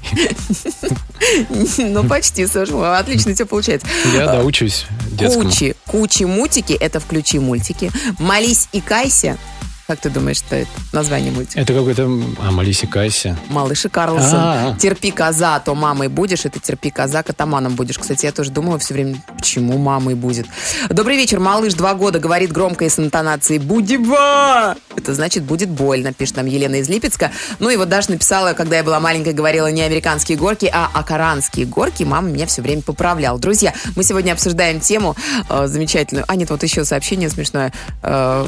[1.77, 2.97] Ну, почти, Саша.
[2.97, 3.87] Отлично тебя получается.
[4.13, 5.45] Я доучусь детскому.
[5.49, 7.91] Кучи, кучи мультики, это включи мультики.
[8.19, 9.37] Молись и кайся.
[9.85, 11.59] Как ты думаешь, что это название мультика?
[11.59, 12.03] Это какой-то...
[12.39, 13.35] А, Малиси Касси.
[13.49, 14.39] Малыш и Карлсон.
[14.39, 14.77] А-а.
[14.79, 17.97] Терпи коза, а то мамой будешь, это терпи коза, катаманом будешь.
[17.97, 20.45] Кстати, я тоже думала все время, почему мамой будет.
[20.89, 26.13] Добрый вечер, малыш, два года, говорит громко и с интонацией «Будева!» Это значит «будет больно»,
[26.13, 27.31] пишет нам Елена из Липецка.
[27.59, 31.65] Ну и вот Даша написала, когда я была маленькой, говорила не американские горки, а акаранские
[31.65, 32.03] горки.
[32.03, 33.37] Мама меня все время поправляла.
[33.37, 35.17] Друзья, мы сегодня обсуждаем тему
[35.49, 36.23] э, замечательную.
[36.29, 37.73] А нет, вот еще сообщение смешное.
[38.01, 38.47] Э,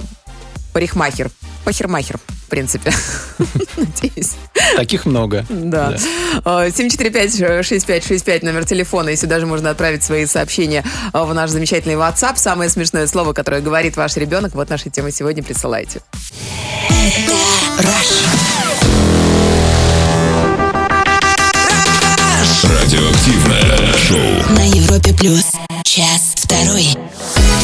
[0.76, 1.32] парикмахер.
[1.64, 2.92] Пахермахер, в принципе.
[3.78, 4.34] Надеюсь.
[4.76, 5.46] Таких много.
[5.48, 5.96] Да.
[6.44, 9.10] Э, 745-6565 номер телефона.
[9.10, 10.84] И сюда же можно отправить свои сообщения
[11.14, 12.34] э, в наш замечательный WhatsApp.
[12.36, 14.54] Самое смешное слово, которое говорит ваш ребенок.
[14.54, 15.44] Вот наша тема сегодня.
[15.44, 16.02] Присылайте.
[22.64, 24.54] Радиоактивное шоу.
[24.54, 25.46] На Европе плюс.
[25.86, 26.98] Час второй.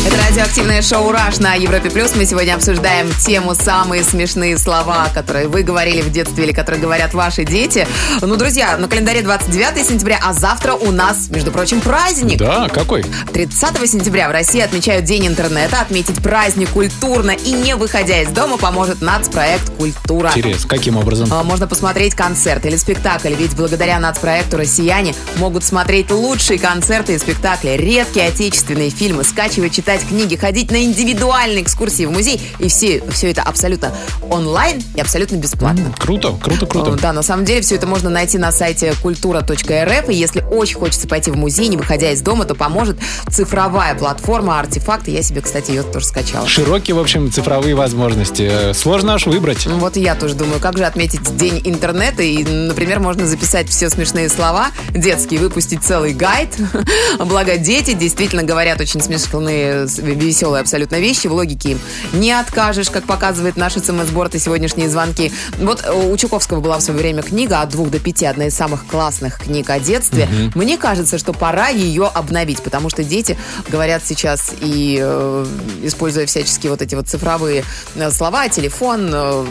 [0.04, 1.92] Это радиоактивное шоу «Раш» на Европе+.
[1.92, 2.16] плюс.
[2.16, 7.14] Мы сегодня обсуждаем тему «Самые смешные слова», которые вы говорили в детстве или которые говорят
[7.14, 7.88] ваши дети.
[8.20, 12.40] Ну, друзья, на календаре 29 сентября, а завтра у нас, между прочим, праздник.
[12.40, 13.06] Да, какой?
[13.32, 15.82] 30 сентября в России отмечают День интернета.
[15.82, 20.32] Отметить праздник культурно и не выходя из дома поможет нацпроект «Культура».
[20.36, 21.30] Интересно, каким образом?
[21.32, 27.20] А, Можно посмотреть концерт или спектакль, ведь благодаря нацпроекту россияне могут смотреть лучшие концерты и
[27.20, 32.42] спектакли, редкие отечественные фильмы, скачивать, читать книги, ходить на индивидуальные экскурсии в музей.
[32.60, 33.94] И все, все это абсолютно
[34.30, 35.94] онлайн и абсолютно бесплатно.
[36.00, 36.92] Круто, круто, Э, круто.
[37.02, 40.10] Да, на самом деле все это можно найти на сайте культура.рф.
[40.10, 42.98] И если очень хочется пойти в музей, не выходя из дома, то поможет
[43.30, 45.12] цифровая платформа «Артефакты».
[45.12, 46.48] Я себе, кстати, ее тоже скачала.
[46.48, 48.48] Широкие, в общем, цифровые возможности.
[48.50, 49.66] Э, Сложно аж выбрать.
[49.66, 52.24] Ну, Вот и я тоже думаю, как же отметить день интернета.
[52.24, 56.50] И, например, можно записать все смешные слова детские, выпустить целый гайд.
[57.20, 61.28] Благо, дети действительно говорят очень смешные, веселые абсолютно вещи.
[61.28, 61.80] В логике им
[62.14, 65.32] не откажешь, как показывает наш СМС-борт и сегодняшние звонки.
[65.58, 68.56] Вот э, у Чуковского была в свое время книга от двух до пяти, одна из
[68.56, 70.28] самых классных книг о детстве.
[70.56, 73.38] Мне кажется, что пора ее обновить, потому что дети
[73.70, 75.46] говорят сейчас и э,
[75.84, 77.64] используя всяческие вот эти вот цифровые
[77.96, 79.46] э, слова, телефон, э,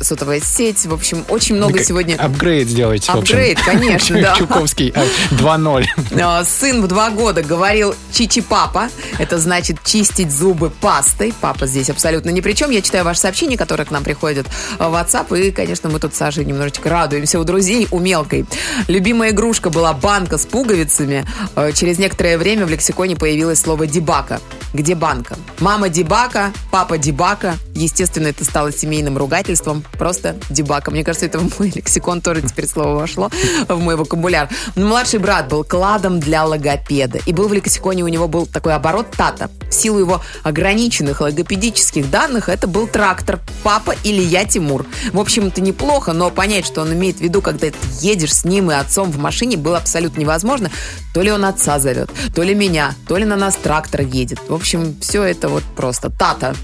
[0.00, 0.86] сотовая сеть.
[0.86, 2.16] В общем, очень много Так, сегодня...
[2.16, 3.10] Апгрейд сделайте.
[3.12, 4.34] Апгрейд, конечно, да.
[4.36, 5.04] Чуковский а,
[5.34, 5.84] 2.0.
[6.20, 8.88] Э, Сын в два года говорил чичи папа.
[9.18, 11.34] Это значит чистить зубы пастой.
[11.40, 12.70] Папа здесь абсолютно ни при чем.
[12.70, 14.46] Я читаю ваши сообщения, которые к нам приходят
[14.78, 15.38] в WhatsApp.
[15.38, 18.46] И, конечно, мы тут с Сашей немножечко радуемся у друзей, у мелкой.
[18.88, 21.24] Любимая игрушка была банка с пуговицами.
[21.56, 24.40] Э, Через некоторое время в лексиконе появилось слово дебака.
[24.72, 25.36] Где банка?
[25.58, 27.56] Мама дебака, папа дебака.
[27.74, 29.84] Естественно, это стало семейным ругательством.
[29.92, 30.90] Просто дебака.
[30.90, 33.30] Мне кажется, это в мой лексикон тоже теперь слово вошло,
[33.68, 34.48] в мой вокабуляр.
[34.76, 37.18] Но младший брат был кладом для логопеда.
[37.26, 39.49] И был в лексиконе у него был такой оборот тата.
[39.70, 43.38] В силу его ограниченных логопедических данных это был трактор.
[43.62, 44.84] Папа или я Тимур.
[45.12, 48.44] В общем, это неплохо, но понять, что он имеет в виду, когда ты едешь с
[48.44, 50.70] ним и отцом в машине, было абсолютно невозможно.
[51.14, 54.40] То ли он отца зовет, то ли меня, то ли на нас трактор едет.
[54.48, 56.54] В общем, все это вот просто тата.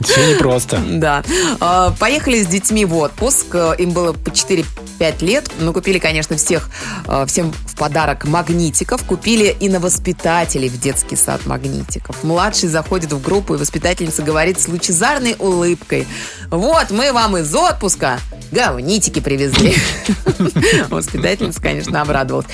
[0.00, 0.80] Все непросто.
[0.98, 1.22] Да.
[1.60, 3.54] А, Поехали с детьми в отпуск.
[3.78, 4.64] Им было по 4-5
[5.24, 5.50] лет.
[5.60, 6.70] Ну, купили, конечно, всех,
[7.06, 9.04] э, всем в подарок магнитиков.
[9.04, 11.67] Купили и на воспитателей в детский сад магнитиков.
[12.22, 16.06] Младший заходит в группу, и воспитательница говорит с лучезарной улыбкой.
[16.50, 18.18] Вот, мы вам из отпуска
[18.50, 19.76] говнитики привезли.
[20.88, 22.46] Воспитательница, конечно, обрадовалась.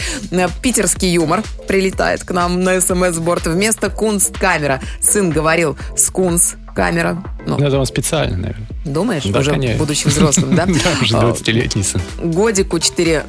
[0.62, 3.46] Питерский юмор прилетает к нам на СМС-борт.
[3.46, 7.22] Вместо кунсткамера сын говорил скунс камера.
[7.46, 8.66] Ну, Ну, Это он специально, наверное.
[8.84, 9.78] Думаешь, Да, уже конечно.
[9.78, 10.66] будучи взрослым, да?
[10.66, 12.00] Да, уже А, 20-летний сын.
[12.22, 13.24] Годику 4,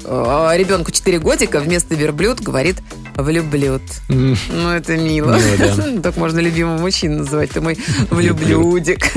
[0.57, 2.77] ребенку 4 годика вместо верблюд говорит
[3.15, 3.81] влюблют.
[4.09, 5.37] М, Ну, это мило.
[5.57, 5.99] Да.
[6.03, 7.51] Так можно любимого мужчину называть.
[7.51, 7.77] Ты мой
[8.09, 9.11] влюблюдик.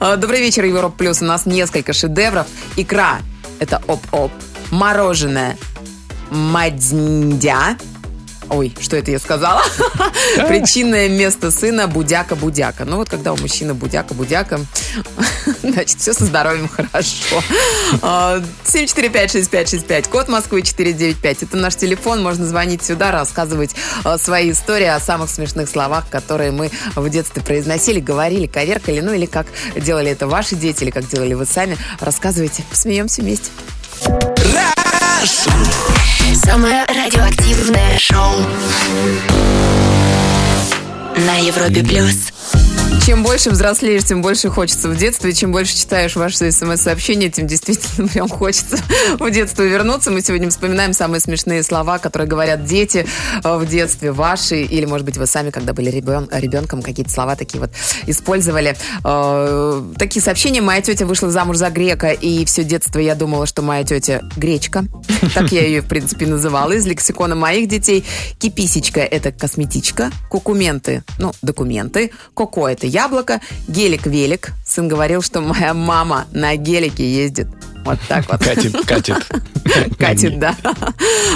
[0.00, 1.20] А, Добрый вечер, Европа Плюс.
[1.20, 2.46] У нас несколько шедевров.
[2.76, 3.18] Икра–
[3.58, 4.32] это оп-оп.
[4.70, 5.56] Мороженое–
[6.30, 7.76] мадзндя.
[8.52, 9.62] Ой, что это я сказала?
[10.46, 12.84] Причинное место сына будяка-будяка.
[12.84, 14.60] Ну вот когда у мужчины будяка-будяка,
[15.62, 17.42] значит, все со здоровьем хорошо.
[18.02, 21.44] А, 7456565, код Москвы 495.
[21.44, 26.50] Это наш телефон, можно звонить сюда, рассказывать а, свои истории о самых смешных словах, которые
[26.50, 31.08] мы в детстве произносили, говорили, коверкали, ну или как делали это ваши дети, или как
[31.08, 31.78] делали вы сами.
[32.00, 33.50] Рассказывайте, посмеемся вместе.
[36.44, 37.51] Самое радиоактивное
[38.02, 38.34] шоу
[41.18, 42.31] на Европе плюс.
[43.04, 45.32] Чем больше взрослеешь, тем больше хочется в детстве.
[45.32, 48.78] Чем больше читаешь ваши смс-сообщения, тем действительно прям хочется
[49.18, 50.12] в детство вернуться.
[50.12, 53.04] Мы сегодня вспоминаем самые смешные слова, которые говорят дети
[53.42, 54.62] э, в детстве ваши.
[54.62, 57.70] Или, может быть, вы сами, когда были ребен- ребенком, какие-то слова такие вот
[58.06, 58.76] использовали.
[59.04, 60.60] Э, Такие сообщения.
[60.60, 64.84] Моя тетя вышла замуж за грека, и все детство я думала, что моя тетя гречка.
[65.34, 66.72] Так я ее, в принципе, называла.
[66.72, 68.04] Из лексикона моих детей.
[68.38, 70.10] Киписечка– это косметичка.
[70.28, 72.12] Кукументы– ну, документы.
[72.34, 73.40] Коко– это яблоко.
[73.68, 74.52] Гелик-велик.
[74.66, 77.48] Сын говорил, что моя мама на гелике ездит.
[77.84, 78.44] Вот так вот.
[78.44, 79.26] Катит, катит.
[79.98, 80.54] Катит, да.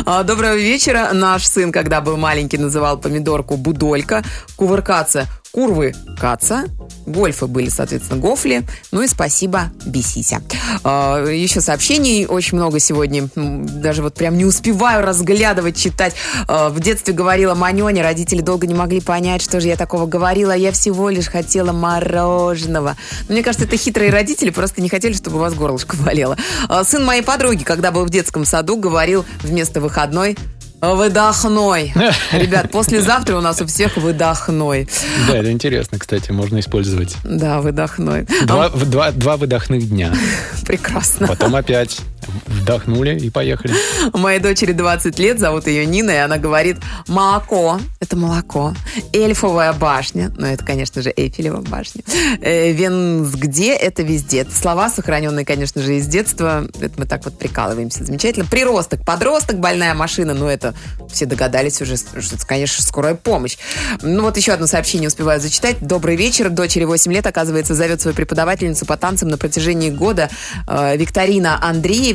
[0.04, 1.10] А, Доброго вечера.
[1.12, 4.22] Наш сын, когда был маленький, называл помидорку будолька.
[4.56, 6.64] Кувыркаться курвы каца.
[7.06, 8.62] Гольфы были, соответственно, гофли.
[8.92, 10.42] Ну и спасибо, бесися.
[10.84, 13.30] А, Еще сообщений очень много сегодня.
[13.34, 16.14] Даже вот прям не успеваю разглядывать, читать.
[16.46, 18.02] А, В детстве говорила Манёня.
[18.02, 20.52] Родители долго не могли понять, что же я такого говорила.
[20.52, 22.94] Я всего лишь хотела мороженого.
[23.28, 26.36] Но Мне кажется, это хитрые родители просто не хотели, чтобы у вас горлышко болело.
[26.68, 30.36] А, Сын моей подруги, когда был в детском саду, говорил вместо выходной
[30.80, 31.92] Выдохной.
[32.32, 34.88] Ребят, послезавтра у нас у всех выдохной.
[35.26, 37.16] Да, это интересно, кстати, можно использовать.
[37.24, 38.26] Да, выдохной.
[38.44, 40.12] Два, в- два, два выдохных дня.
[40.66, 41.26] Прекрасно.
[41.28, 41.98] Потом опять
[42.46, 43.74] вдохнули и поехали.
[44.12, 48.74] Моей дочери 20 лет, зовут ее Нина, и она говорит, молоко, это молоко,
[49.12, 52.02] эльфовая башня, ну это, конечно же, Эйфелева башня,
[52.40, 54.40] э, Венс где, это везде.
[54.40, 58.46] Это слова, сохраненные, конечно же, из детства, это мы так вот прикалываемся, замечательно.
[58.46, 60.74] Приросток, подросток, больная машина, ну это
[61.10, 63.56] все догадались уже, что это, конечно, скорая помощь.
[64.02, 65.76] Ну вот еще одно сообщение успеваю зачитать.
[65.80, 70.28] Добрый вечер, дочери 8 лет, оказывается, зовет свою преподавательницу по танцам на протяжении года
[70.66, 71.58] э, Викторина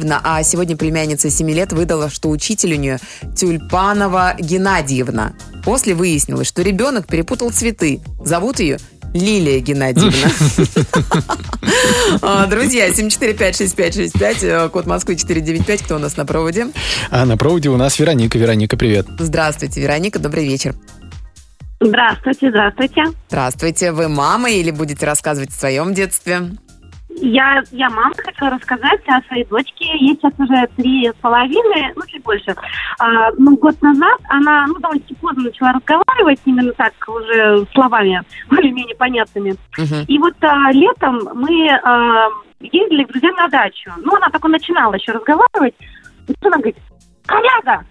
[0.01, 2.99] Андреевна, а сегодня племянница 7 лет выдала, что учитель у нее
[3.35, 5.33] Тюльпанова Геннадьевна.
[5.63, 8.01] После выяснилось, что ребенок перепутал цветы.
[8.23, 8.79] Зовут ее
[9.13, 10.11] Лилия Геннадьевна.
[12.21, 16.67] А, Друзья, 7456565, э, код Москвы 495, кто у нас на проводе?
[17.09, 18.37] А на проводе у нас Вероника.
[18.37, 19.07] Вероника, привет.
[19.17, 20.75] Здравствуйте, Вероника, добрый вечер.
[21.79, 23.03] Здравствуйте, здравствуйте.
[23.29, 26.51] Здравствуйте, вы мама или будете рассказывать о своем детстве?
[27.17, 29.85] Я, я мама хотела рассказать о своей дочке.
[29.97, 32.55] Ей сейчас уже три с половиной, ну, чуть больше.
[32.99, 38.95] А, ну, год назад она, ну, довольно-таки поздно начала разговаривать, именно так, уже словами более-менее
[38.95, 39.55] понятными.
[39.77, 40.05] Мгм.
[40.07, 43.91] И вот а, летом мы а, ездили к друзьям на дачу.
[43.97, 45.75] Ну, она только начинала еще разговаривать.
[46.27, 46.77] И тут она говорит,
[47.25, 47.85] коряга!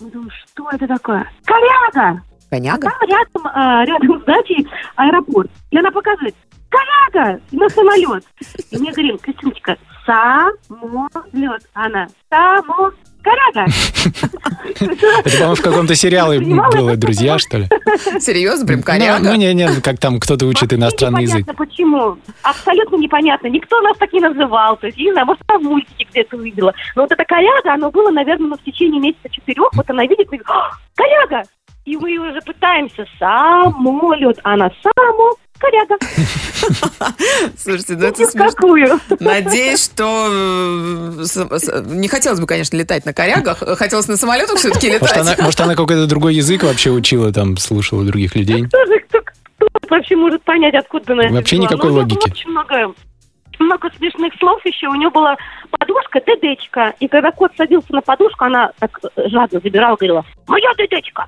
[0.00, 1.30] Я думаю, что это такое?
[1.44, 2.22] Коряга!
[2.50, 2.88] Коняга?
[2.88, 5.50] Там рядом, а, рядом с дачей аэропорт.
[5.70, 6.34] И она показывает,
[6.68, 7.40] коряга!
[7.52, 8.24] На самолет.
[8.70, 11.62] И мне говорим, Кристиночка, самолет.
[11.74, 12.90] Она, само...
[13.22, 13.64] Коряга!
[15.24, 17.68] Это, по-моему, в каком-то сериале было «Друзья», что ли?
[18.20, 19.24] Серьезно, прям Ну, коняга?
[19.30, 21.46] ну, не, не, как там кто-то учит иностранный язык.
[21.56, 22.18] почему.
[22.42, 23.46] Абсолютно непонятно.
[23.46, 24.76] Никто нас так не называл.
[24.76, 26.74] То есть, я не знаю, может, она в мультике где-то увидела.
[26.96, 29.70] Но вот эта коряга, оно было, наверное, ну, в течение месяца четырех.
[29.72, 31.48] Вот она видит и говорит, «А, коряга!
[31.86, 34.38] И мы уже пытаемся, самолет.
[34.42, 35.96] Она само коряга.
[37.58, 38.50] Слушайте, ну это смешно.
[38.50, 39.00] какую.
[39.20, 45.16] Надеюсь, что э, не хотелось бы, конечно, летать на корягах, хотелось на самолетах все-таки Может,
[45.16, 45.44] она, летать.
[45.44, 48.64] может, она какой-то другой язык вообще учила, там, слушала других людей.
[48.66, 52.30] Кто же, кто, кто вообще может понять, откуда она Вообще никакой Ну, логики.
[52.30, 52.94] Очень много,
[53.60, 54.88] много смешных слов еще.
[54.88, 55.36] У нее была
[55.70, 56.94] подушка ДДчка.
[57.00, 61.26] И когда кот садился на подушку, она так жадно забирала, говорила, моя ДДчка.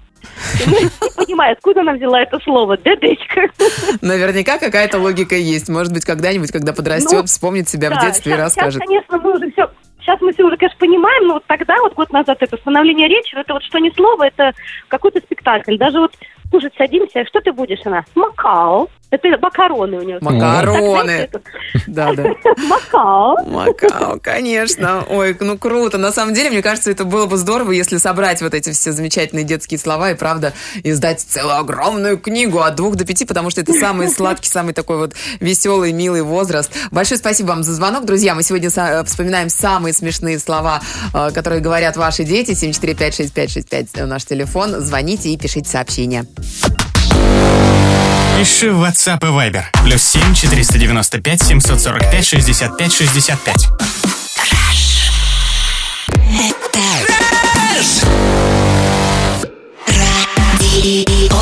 [0.65, 3.49] И мы не понимаем, откуда она взяла это слово ДДчка.
[4.01, 5.69] Наверняка какая-то логика есть.
[5.69, 8.83] Может быть, когда-нибудь, когда подрастет, Ну, вспомнит себя в детстве и расскажет.
[8.85, 9.71] Конечно, мы уже все...
[10.01, 13.35] Сейчас мы все уже, конечно, понимаем, но вот тогда, вот год назад, это становление речи,
[13.35, 14.53] это вот что ни слово, это
[14.87, 15.77] какой-то спектакль.
[15.79, 16.13] Даже вот
[16.49, 18.05] кушать садимся, что ты будешь, она?
[18.15, 18.89] Макао.
[19.11, 20.19] Это макароны у него.
[20.21, 21.29] Макароны.
[21.87, 22.25] Да, да.
[22.57, 23.37] Макао.
[23.47, 25.05] Макао, конечно.
[25.09, 25.97] Ой, ну круто.
[25.97, 29.45] На самом деле, мне кажется, это было бы здорово, если собрать вот эти все замечательные
[29.45, 33.73] детские слова и, правда, издать целую огромную книгу от двух до пяти, потому что это
[33.75, 36.73] самый сладкий, самый такой вот веселый, милый возраст.
[36.91, 38.35] Большое спасибо вам за звонок, друзья.
[38.35, 40.81] Мы сегодня э, вспоминаем самые смешные слова,
[41.15, 42.53] э, которые говорят ваши дети.
[42.53, 44.81] 7456565 наш телефон.
[44.81, 46.27] Звоните и пишите сообщения.
[48.37, 49.65] Пиши в WhatsApp и Viber.
[49.83, 53.69] Плюс 7 495 745 65 65.
[59.87, 61.37] Радио.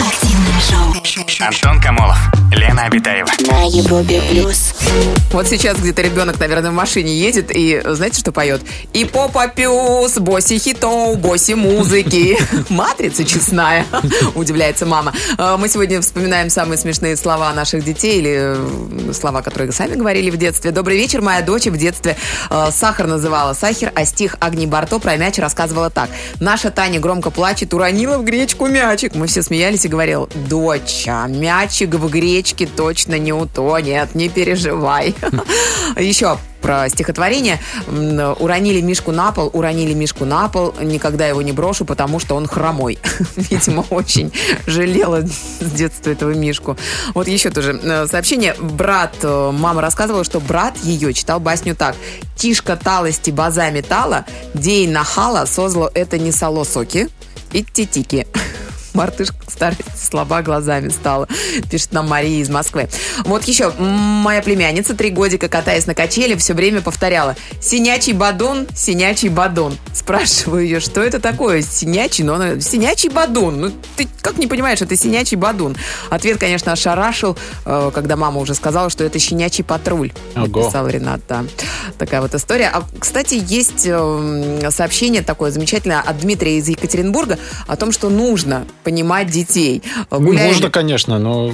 [0.00, 1.46] Активное шоу.
[1.46, 2.18] Антон Камолов,
[2.54, 3.28] Лена Обитаева.
[3.50, 4.74] На Европе плюс.
[5.32, 8.62] Вот сейчас где-то ребенок, наверное, в машине едет и знаете, что поет?
[8.92, 12.38] И попа пюс, боси хитов, боси музыки.
[12.68, 13.84] Матрица честная,
[14.34, 15.12] удивляется мама.
[15.36, 20.30] Э, Мы сегодня вспоминаем самые смешные слова наших детей или э, слова, которые сами говорили
[20.30, 20.70] в детстве.
[20.70, 22.16] Добрый вечер, моя дочь в детстве
[22.50, 26.08] э, сахар называла сахар, а стих Агни Барто про мяч рассказывала так.
[26.38, 29.16] Наша Таня громко плачет, уронила в гречку мячик.
[29.16, 32.08] Мы все смеялись и говорил, доча, мячик в
[32.44, 35.14] гречке точно не утонет, не переживай.
[35.96, 37.58] Еще про стихотворение.
[38.38, 42.46] Уронили Мишку на пол, уронили Мишку на пол, никогда его не брошу, потому что он
[42.46, 42.98] хромой.
[43.36, 44.32] Видимо, очень
[44.66, 46.76] жалела с детства этого Мишку.
[47.14, 48.54] Вот еще тоже э, сообщение.
[48.60, 51.96] Брат, э, мама рассказывала, что брат ее читал басню так.
[52.36, 57.08] Тишка талости база металла, дей нахала, созло это не сало соки,
[57.52, 58.26] и титики.
[58.94, 61.28] Мартышка старости слаба глазами стала,
[61.68, 62.88] пишет нам Мария из Москвы.
[63.24, 69.28] Вот еще, моя племянница три годика, катаясь на качели, все время повторяла «Синячий бадон, синячий
[69.28, 69.76] бадон».
[69.92, 71.62] Спрашиваю ее, что это такое?
[71.62, 72.22] Синячий?
[72.22, 73.60] Но она, синячий бадон.
[73.60, 75.76] Ну, ты как не понимаешь, это синячий бадун?
[76.10, 80.12] Ответ, конечно, ошарашил, э, когда мама уже сказала, что это щенячий патруль.
[80.36, 80.46] Ого.
[80.46, 81.44] Написал Ренат, да.
[81.98, 82.70] Такая вот история.
[82.72, 88.66] А, кстати, есть э, сообщение такое замечательное от Дмитрия из Екатеринбурга о том, что нужно
[88.84, 89.82] понимать детей.
[90.10, 91.50] Э, гуляли- Можно, конечно, но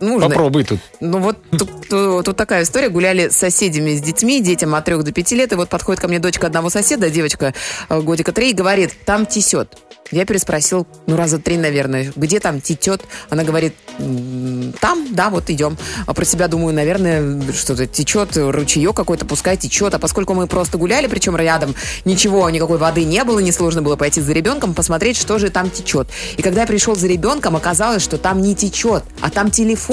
[0.00, 0.28] нужно.
[0.28, 0.80] попробуй тут.
[1.00, 2.88] Ну вот тут, тут- тут такая история.
[2.88, 5.52] Гуляли с соседями, с детьми, детям от 3 до 5 лет.
[5.52, 7.54] И вот подходит ко мне дочка одного соседа, девочка
[7.88, 9.76] э, годика 3, и говорит, там тесет.
[10.10, 13.02] Я переспросил, ну, раза три, наверное, где там тетет?
[13.28, 15.76] Она говорит, «М, там, да, вот идем.
[16.06, 19.92] А про себя думаю, наверное, что-то течет, ручеек какой-то, пускай течет.
[19.92, 21.74] А поскольку мы просто гуляли, причем рядом
[22.06, 26.08] ничего, никакой воды не было, несложно было пойти за ребенком, посмотреть, что же там течет.
[26.38, 29.87] И когда я пришел за ребенком, оказалось, что там не течет, а там телефон.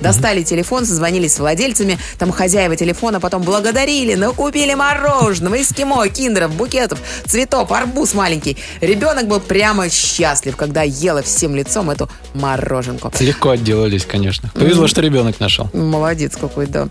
[0.00, 7.00] Достали телефон, созвонились с владельцами, там хозяева телефона потом благодарили, накупили мороженого, эскимо, киндеров, букетов,
[7.26, 8.56] цветов, арбуз маленький.
[8.80, 13.12] Ребенок был прямо счастлив, когда ела всем лицом эту мороженку.
[13.20, 14.50] Легко отделались, конечно.
[14.54, 15.70] Повезло, что ребенок нашел.
[15.72, 16.88] Молодец какой, да.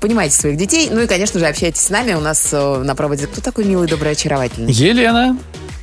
[0.00, 0.88] Понимаете своих детей.
[0.90, 2.14] Ну и, конечно же, общайтесь с нами.
[2.14, 4.72] У нас э, на проводе кто такой милый, добрый, очаровательный?
[4.72, 5.36] Елена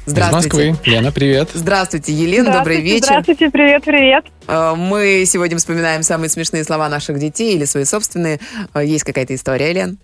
[0.06, 0.72] из Здравствуйте.
[0.72, 0.92] Москвы.
[0.92, 1.50] Лена, привет.
[1.54, 3.06] Здравствуйте, Елена, добрый Здравствуйте, вечер.
[3.08, 4.26] Здравствуйте, привет, привет.
[4.48, 8.40] Э, Мы сегодня вспоминаем самые смешные слова наших детей или свои собственные.
[8.74, 9.98] Э, Есть какая-то история, Лен?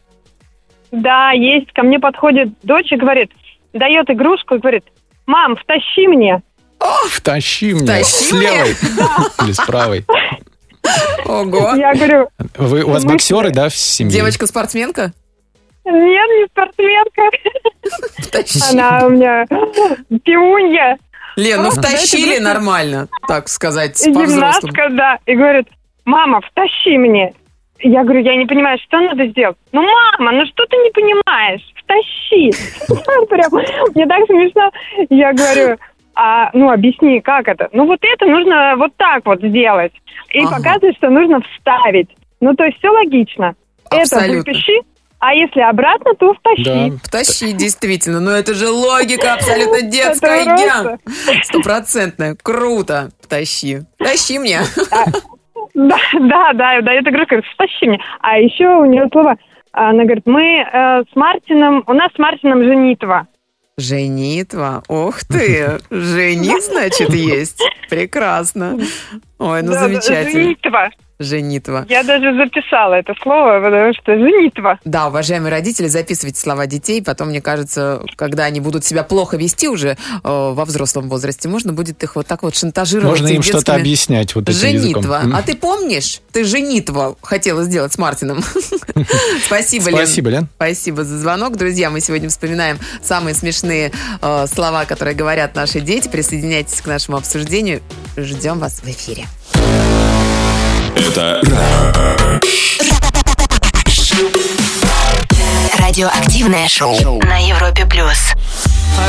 [0.91, 1.71] Да, есть.
[1.73, 3.31] Ко мне подходит дочь и говорит,
[3.73, 4.83] дает игрушку и говорит,
[5.25, 6.41] мам, втащи мне.
[7.09, 7.83] Втащи меня.
[7.85, 8.51] Втащи с меня?
[8.65, 8.75] левой
[9.45, 10.05] или с правой.
[11.25, 11.75] Ого.
[11.75, 14.11] Я говорю, Вы, у вас боксеры, да, в семье?
[14.11, 15.13] Девочка-спортсменка?
[15.85, 17.29] Нет, не спортсменка.
[18.71, 19.45] Она у меня
[20.23, 20.97] пивунья,
[21.35, 25.19] Лен, ну втащили нормально, так сказать, гимнастка, да.
[25.25, 25.67] И говорит,
[26.05, 27.33] мама, втащи мне.
[27.83, 29.57] Я говорю, я не понимаю, что надо сделать.
[29.71, 31.61] Ну, мама, ну что ты не понимаешь?
[31.75, 32.51] Втащи.
[33.29, 33.51] Прям,
[33.95, 34.69] мне так смешно.
[35.09, 35.77] Я говорю,
[36.13, 37.69] а, ну, объясни, как это?
[37.73, 39.93] Ну, вот это нужно вот так вот сделать.
[40.29, 40.57] И Ага.
[40.57, 42.09] показывает, что нужно вставить.
[42.39, 43.55] Ну, то есть все логично.
[43.89, 44.53] Это Абсолютно.
[45.21, 46.63] А если обратно, то втащи.
[46.63, 46.97] Да.
[47.03, 48.19] Втащи, действительно.
[48.19, 50.97] Ну это же логика абсолютно детская.
[51.43, 52.35] Стопроцентная.
[52.41, 53.11] Круто.
[53.21, 53.81] Втащи.
[53.97, 54.61] Тащи мне.
[55.75, 57.99] Да, да, да, да, это говорю, втащи мне.
[58.19, 59.37] А еще у нее слово,
[59.71, 63.27] она говорит, мы э, с Мартином, у нас с Мартином женитва.
[63.77, 64.83] Женитва.
[64.89, 65.79] Ух ты.
[65.91, 67.61] Жених, значит, есть.
[67.89, 68.79] Прекрасно.
[69.41, 70.31] Ой, ну Да, замечательно.
[70.31, 70.89] Женитва.
[71.19, 71.85] Женитва.
[71.87, 74.79] Я даже записала это слово, потому что женитва.
[74.85, 77.03] Да, уважаемые родители, записывайте слова детей.
[77.03, 81.73] Потом, мне кажется, когда они будут себя плохо вести уже э, во взрослом возрасте, можно
[81.73, 83.09] будет их вот так вот шантажировать.
[83.19, 85.03] Можно им детскими- что-то объяснять вот этим языком.
[85.03, 85.21] Женитва.
[85.23, 85.35] М.
[85.35, 86.21] А ты помнишь?
[86.31, 88.41] Ты женитва хотела сделать с Мартином.
[89.45, 89.97] Спасибо, Лен.
[89.97, 90.47] Спасибо, Лен.
[90.55, 91.55] Спасибо за звонок.
[91.55, 96.07] Друзья, мы сегодня вспоминаем самые смешные э, слова, которые говорят наши дети.
[96.07, 97.81] Присоединяйтесь к нашему обсуждению.
[98.17, 99.25] Ждем вас в эфире.
[100.95, 101.41] Это
[105.79, 108.33] Радиоактивное шоу на Европе плюс.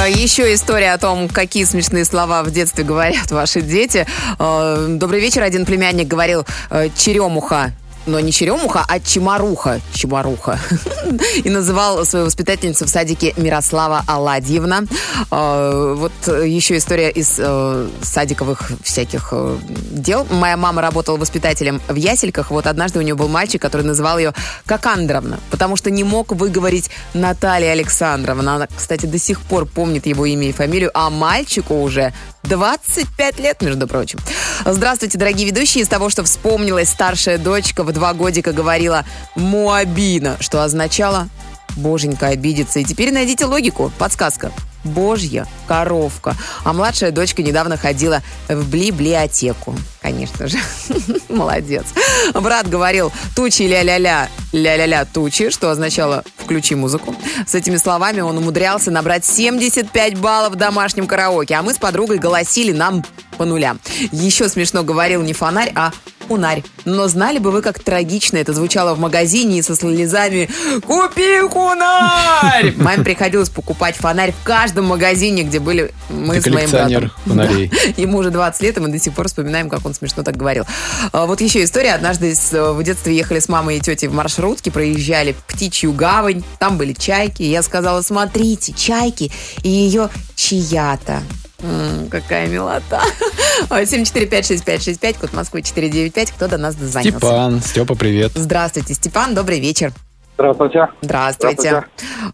[0.00, 4.06] А, Еще история о том, какие смешные слова в детстве говорят ваши дети.
[4.38, 5.42] А, Добрый вечер.
[5.42, 7.72] Один племянник говорил э, черемуха.
[8.06, 9.80] Но не черемуха, а чемаруха.
[9.94, 10.58] Чемаруха.
[11.44, 14.84] И называл свою воспитательницу в садике Мирослава Аладьевна.
[15.30, 19.56] А, Вот еще история из э, садиковых всяких э,
[19.90, 20.26] дел.
[20.30, 22.50] Моя мама работала воспитателем в ясельках.
[22.50, 24.34] Вот однажды у нее был мальчик, который называл ее
[24.66, 28.56] Кокандровна, потому что не мог выговорить Наталья Александровна.
[28.56, 32.12] Она, кстати, до сих пор помнит его имя и фамилию, а мальчику уже
[32.44, 34.18] 25 лет, между прочим.
[34.64, 35.82] Здравствуйте, дорогие ведущие.
[35.82, 39.04] Из того, что вспомнилась старшая дочка в два годика говорила
[39.36, 41.28] «Муабина», что означало
[41.76, 42.80] «Боженька обидится».
[42.80, 43.92] И теперь найдите логику.
[43.98, 44.50] Подсказка.
[44.82, 46.34] Божья коровка.
[46.64, 49.76] А младшая дочка недавно ходила в библиотеку.
[50.00, 50.56] Конечно же.
[51.28, 51.84] Молодец.
[52.32, 57.14] Брат говорил «тучи ля-ля-ля, ля-ля-ля тучи», что означало «включи музыку».
[57.46, 62.18] С этими словами он умудрялся набрать 75 баллов в домашнем караоке, а мы с подругой
[62.18, 63.04] голосили нам
[63.36, 63.78] по нулям.
[64.10, 65.92] Еще смешно говорил не фонарь, а
[66.32, 66.62] Кунарь.
[66.86, 70.48] Но знали бы вы, как трагично это звучало в магазине и со слезами
[70.86, 76.70] «Купи кунарь!» Маме приходилось покупать фонарь в каждом магазине, где были мы Ты с моим
[76.70, 77.10] братом.
[77.26, 77.68] фонарей.
[77.70, 78.00] Да.
[78.00, 80.64] Ему уже 20 лет, и мы до сих пор вспоминаем, как он смешно так говорил.
[81.12, 81.92] А, Вот еще история.
[81.92, 86.78] Однажды с- в детстве ехали с мамой и тетей в маршрутке, проезжали Птичью гавань, там
[86.78, 87.42] были чайки.
[87.42, 89.30] И я сказала, смотрите, чайки
[89.62, 91.20] и ее чья-то.
[91.62, 93.00] М, какая милота.
[93.70, 96.32] 7456565, код Москвы 495.
[96.32, 97.18] Кто до нас дозвонился?
[97.18, 98.32] Степан, Степа, привет.
[98.34, 99.90] Здравствуйте, Степан, добрый вечер.
[100.36, 100.88] Здравствуйте.
[101.02, 101.84] Здравствуйте.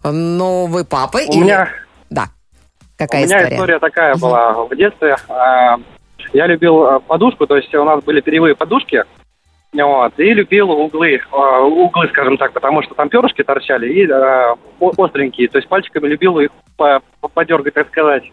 [0.04, 1.68] Ну, вы папа У или- меня,
[2.10, 2.28] Да.
[2.96, 3.54] Какая у меня история?
[3.56, 5.16] история такая была в детстве.
[5.28, 5.76] А,
[6.32, 9.02] Я любил а, подушку, то есть у нас были перьевые подушки.
[9.72, 14.56] Вот, и любил углы, а, углы, скажем так, потому что там перышки торчали и о-
[14.98, 15.48] остренькие.
[15.48, 18.24] То есть пальчиками любил их по- по- подергать, так сказать.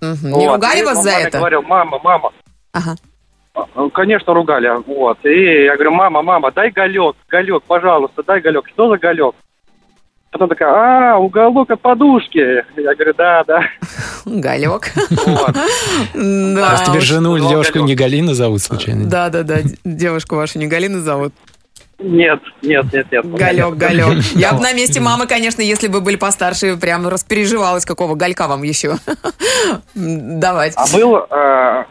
[0.00, 0.54] Не Вот.
[0.54, 1.38] ругали И вас за это?
[1.38, 2.30] говорил, мама, мама.
[2.72, 2.96] Ага.
[3.74, 4.70] Ну, Конечно, ругали.
[4.86, 5.18] Вот.
[5.24, 8.66] И я говорю, мама, мама, дай галек, галек, пожалуйста, дай галек.
[8.68, 9.34] Что за галек?
[10.30, 12.38] Потом такая, а, уголок от подушки.
[12.76, 13.62] Я говорю, да, да.
[14.26, 14.92] Галек.
[16.14, 19.08] А теперь жену или девушку не Галина зовут случайно?
[19.08, 19.58] Да, да, да.
[19.84, 21.32] Девушку вашу не Галину зовут.
[21.98, 23.34] Нет, нет, нет, нет.
[23.34, 24.22] Галек, галек.
[24.34, 28.62] Я бы на месте мамы, конечно, если бы были постарше, прям распереживалась, какого галька вам
[28.62, 28.96] еще
[29.94, 30.74] давать.
[30.76, 31.84] А был, э,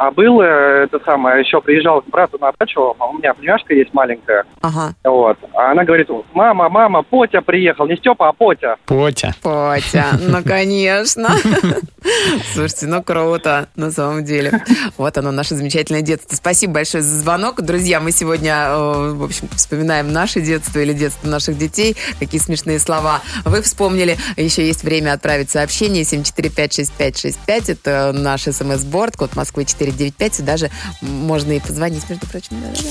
[0.00, 3.92] а был это самое, еще приезжал к брату на дачу, а у меня племяшка есть
[3.92, 4.44] маленькая.
[4.62, 4.94] Ага.
[5.04, 5.36] Вот.
[5.52, 8.76] А она говорит, мама, мама, Потя приехал, не Степа, а Потя.
[8.86, 9.34] Потя.
[9.42, 11.28] Потя, ну конечно.
[12.54, 14.64] Слушайте, ну круто, на самом деле.
[14.96, 16.34] Вот оно, наше замечательное детство.
[16.34, 17.60] Спасибо большое за звонок.
[17.60, 21.94] Друзья, мы сегодня, э, в общем, вспоминаем наше детство или детство наших детей.
[22.18, 24.16] Какие смешные слова вы вспомнили.
[24.38, 27.68] Еще есть время отправить сообщение 7456565.
[27.68, 30.70] Это наш смс-борд, код Москвы 4 925 даже
[31.00, 32.60] можно и позвонить, между прочим.
[32.60, 32.90] Да, да.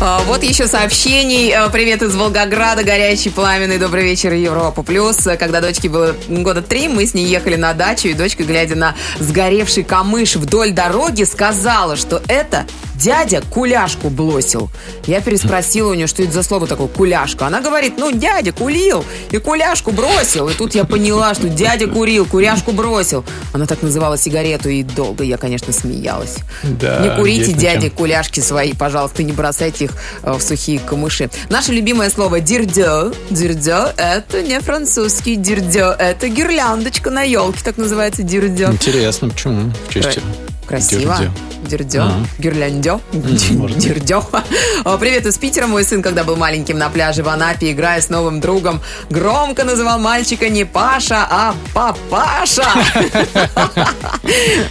[0.00, 1.52] А, вот еще сообщений.
[1.52, 3.78] А, привет из Волгограда, горячий пламенный.
[3.78, 5.28] Добрый вечер, Европа Плюс.
[5.38, 8.94] Когда дочке было года три, мы с ней ехали на дачу, и дочка, глядя на
[9.18, 12.66] сгоревший камыш вдоль дороги, сказала, что это
[13.00, 14.70] дядя куляшку бросил.
[15.06, 17.46] Я переспросила у нее, что это за слово такое куляшка.
[17.46, 20.48] Она говорит, ну, дядя кулил и куляшку бросил.
[20.48, 23.24] И тут я поняла, что дядя курил, куряшку бросил.
[23.52, 26.36] Она так называла сигарету, и долго я, конечно, смеялась.
[26.62, 27.96] Да, Не курите, есть над дяди, чем.
[27.96, 29.92] куляшки свои, пожалуйста, не бросайте их
[30.22, 31.30] э, в сухие камыши.
[31.48, 33.12] Наше любимое слово дирдё.
[33.30, 35.36] Дирдё– это не французский.
[35.36, 38.70] Дирдё– это гирляндочка на елке, так называется дирдё.
[38.72, 39.72] Интересно, почему?
[39.88, 40.18] В честь?
[40.66, 41.16] Красиво.
[41.18, 41.30] Дирдё.
[41.70, 42.02] Дирдё.
[42.02, 42.26] А.
[42.38, 43.00] Гирляндё.
[43.12, 44.24] Дирдё.
[44.84, 45.68] О, Привет из Питера.
[45.68, 50.00] Мой сын, когда был маленьким на пляже в Анапе, играя с новым другом, громко называл
[50.00, 52.66] мальчика не Паша, а Папаша.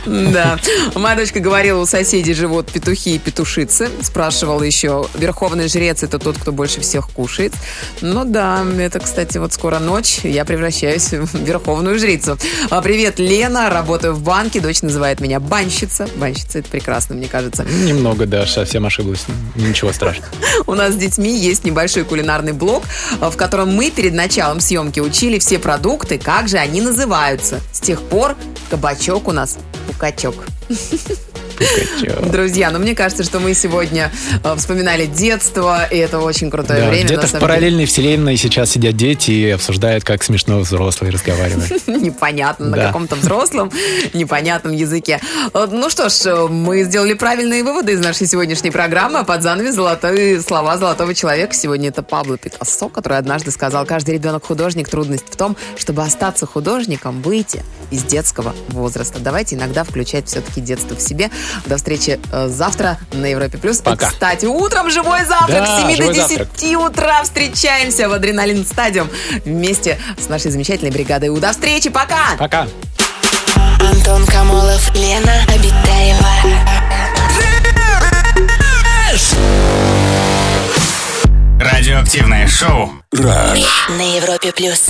[0.06, 0.58] Да.
[0.96, 3.90] Моя дочка говорила, у соседей живут петухи и петушицы.
[4.02, 7.54] Спрашивала еще, верховный жрец это тот, кто больше всех кушает.
[8.02, 12.38] Ну да, это, кстати, вот скоро ночь, я превращаюсь в верховную жрицу.
[12.70, 16.08] А, Привет, Лена, работаю в банке, дочь называет меня банщица.
[16.16, 17.64] Банщица, это прекрасно, мне кажется.
[17.64, 19.26] Немного, да, совсем ошиблась.
[19.56, 20.30] Ничего страшного.
[20.68, 22.84] У нас с детьми есть небольшой кулинарный блог,
[23.20, 27.60] в котором мы перед началом съемки учили все продукты, как же они называются.
[27.72, 28.36] С тех пор
[28.70, 30.36] кабачок у нас пукачок.
[31.60, 32.32] Пугачев.
[32.32, 34.12] Друзья, ну мне кажется, что мы сегодня
[34.44, 37.06] э, вспоминали детство, и это очень крутое Да, время.
[37.06, 37.54] где-то в самом деле.
[37.54, 41.88] параллельной вселенной сейчас сидят дети и обсуждают, как смешно взрослые разговаривают.
[41.88, 43.72] непонятно на каком-то взрослом,
[44.14, 45.20] непонятном языке.
[45.54, 49.20] Э, Ну что ж, э, мы сделали правильные выводы из нашей сегодняшней программы.
[49.20, 51.54] А под занавес золотые слова золотого человека.
[51.54, 54.90] Сегодня это Пабло Пикассо, который однажды сказал, каждый ребенок художник.
[54.90, 59.20] Трудность в том, чтобы остаться художником, выйти из детского возраста.
[59.20, 61.30] Давайте иногда включать все-таки детство в себе.
[61.66, 63.58] До встречи э, завтра на Европе+.
[63.58, 63.78] плюс.
[63.80, 64.08] Пока.
[64.08, 66.82] И, Кстати, утром живой завтрак Да, с 7 до живой 10 завтрак.
[66.92, 67.24] утра.
[67.24, 69.10] Встречаемся в Адреналин Стадиум
[69.46, 71.30] вместе с нашей замечательной бригадой.
[71.30, 71.38] У.
[71.40, 72.36] До встречи, пока!
[72.38, 72.68] Пока.
[73.82, 76.30] Антон Камолов, Лена Обитаева.
[81.60, 82.92] Радиоактивное шоу.
[83.12, 83.60] Раш.
[83.90, 84.86] На Европе плюс.